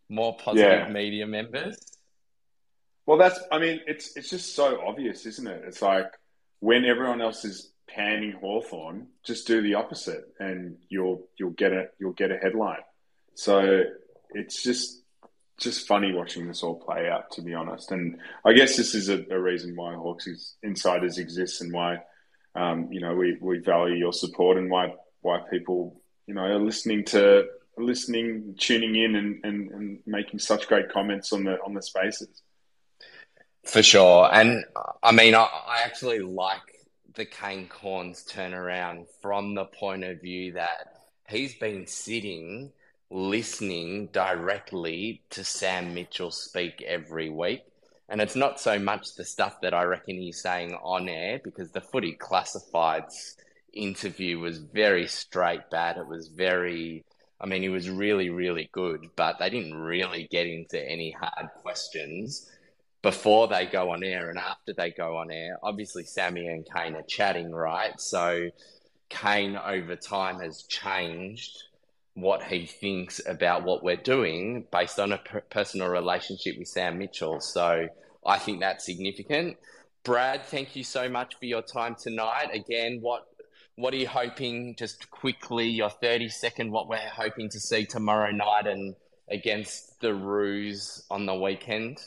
[0.09, 0.89] more positive yeah.
[0.89, 1.77] media members.
[3.05, 3.39] Well, that's.
[3.51, 5.63] I mean, it's it's just so obvious, isn't it?
[5.67, 6.11] It's like
[6.59, 11.87] when everyone else is panning Hawthorn, just do the opposite, and you'll you'll get a
[11.99, 12.81] you'll get a headline.
[13.35, 13.83] So
[14.31, 15.01] it's just
[15.59, 17.91] just funny watching this all play out, to be honest.
[17.91, 20.27] And I guess this is a, a reason why Hawks
[20.63, 21.99] Insiders exists and why,
[22.55, 26.59] um, you know, we, we value your support and why why people, you know, are
[26.59, 27.45] listening to
[27.77, 32.41] listening, tuning in, and, and, and making such great comments on the on the spaces.
[33.65, 34.63] For sure, and
[35.01, 36.85] I mean, I, I actually like
[37.15, 42.71] the Kane Cornes turnaround from the point of view that he's been sitting
[43.09, 47.63] listening directly to Sam Mitchell speak every week.
[48.07, 51.71] And it's not so much the stuff that I reckon he's saying on air because
[51.71, 53.35] the footy classifieds
[53.73, 55.97] interview was very straight bad.
[55.97, 57.03] It was very,
[57.41, 61.49] I mean, he was really, really good, but they didn't really get into any hard
[61.61, 62.49] questions
[63.05, 65.59] before they go on air and after they go on air.
[65.61, 68.01] Obviously, Sammy and Kane are chatting, right?
[68.01, 68.49] So
[69.09, 71.55] Kane over time has changed
[72.15, 76.97] what he thinks about what we're doing based on a per- personal relationship with Sam
[76.97, 77.41] Mitchell.
[77.41, 77.89] So
[78.25, 79.57] I think that's significant.
[80.03, 82.49] Brad, thank you so much for your time tonight.
[82.53, 83.27] Again, what
[83.75, 84.75] what are you hoping?
[84.79, 86.71] Just quickly, your thirty second.
[86.71, 88.95] What we're hoping to see tomorrow night and
[89.29, 91.99] against the Roos on the weekend.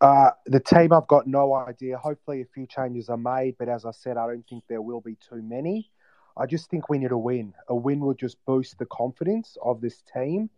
[0.00, 1.98] Uh, the team, I've got no idea.
[1.98, 5.00] Hopefully, a few changes are made, but as I said, I don't think there will
[5.02, 5.90] be too many.
[6.36, 7.52] I just think we need a win.
[7.68, 10.48] A win will just boost the confidence of this team.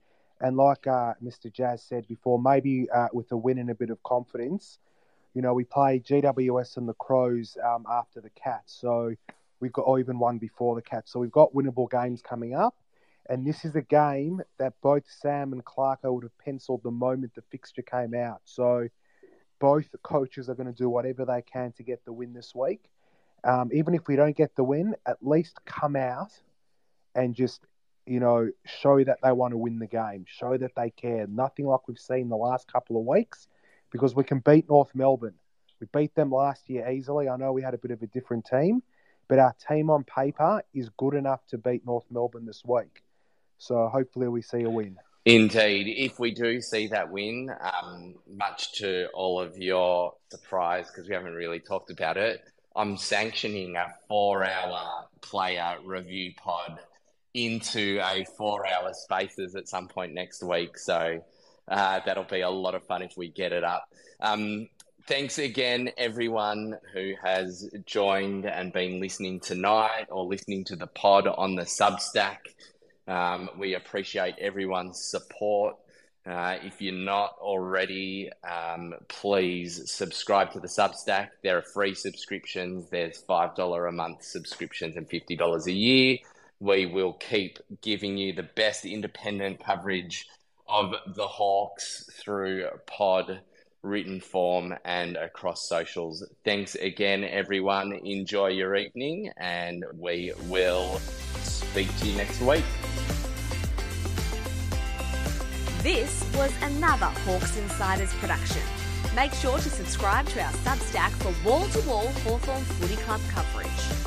[0.41, 1.53] And like uh, Mr.
[1.53, 4.79] Jazz said before, maybe uh, with a win and a bit of confidence,
[5.35, 8.77] you know, we play GWS and the Crows um, after the Cats.
[8.81, 9.15] So
[9.61, 11.13] we've got, or even one before the Cats.
[11.13, 12.77] So we've got winnable games coming up.
[13.29, 17.35] And this is a game that both Sam and Clarko would have penciled the moment
[17.35, 18.41] the fixture came out.
[18.45, 18.89] So
[19.63, 22.91] both coaches are going to do whatever they can to get the win this week
[23.45, 26.33] um, even if we don't get the win, at least come out
[27.15, 27.61] and just,
[28.07, 31.27] you know, show that they want to win the game, show that they care.
[31.27, 33.49] Nothing like we've seen the last couple of weeks
[33.91, 35.35] because we can beat North Melbourne.
[35.81, 37.29] We beat them last year easily.
[37.29, 38.83] I know we had a bit of a different team,
[39.29, 43.03] but our team on paper is good enough to beat North Melbourne this week.
[43.59, 44.99] So hopefully we see a win.
[45.25, 45.87] Indeed.
[46.05, 51.15] If we do see that win, um, much to all of your surprise, because we
[51.15, 52.43] haven't really talked about it,
[52.75, 56.81] I'm sanctioning a four hour player review pod
[57.35, 60.77] into a four hour spaces at some point next week.
[60.77, 61.23] So
[61.69, 63.85] uh, that'll be a lot of fun if we get it up.
[64.21, 64.69] Um,
[65.07, 71.27] thanks again, everyone who has joined and been listening tonight or listening to the pod
[71.29, 72.39] on the Substack.
[73.13, 75.77] Um, we appreciate everyone's support.
[76.25, 81.29] Uh, if you're not already, um, please subscribe to the Substack.
[81.43, 82.89] There are free subscriptions.
[82.89, 86.19] There's $5 a month subscriptions and $50 a year.
[86.61, 90.27] We will keep giving you the best independent coverage
[90.67, 93.41] of the Hawks through pod,
[93.83, 96.25] written form, and across socials.
[96.47, 97.93] Thanks again, everyone.
[97.93, 100.99] Enjoy your evening, and we will
[101.43, 102.65] speak to you next week.
[105.83, 108.63] This was another Hawks Insiders production.
[109.17, 114.02] Make sure to subscribe to our Substack for wall to wall Hawthorn Footy Club coverage.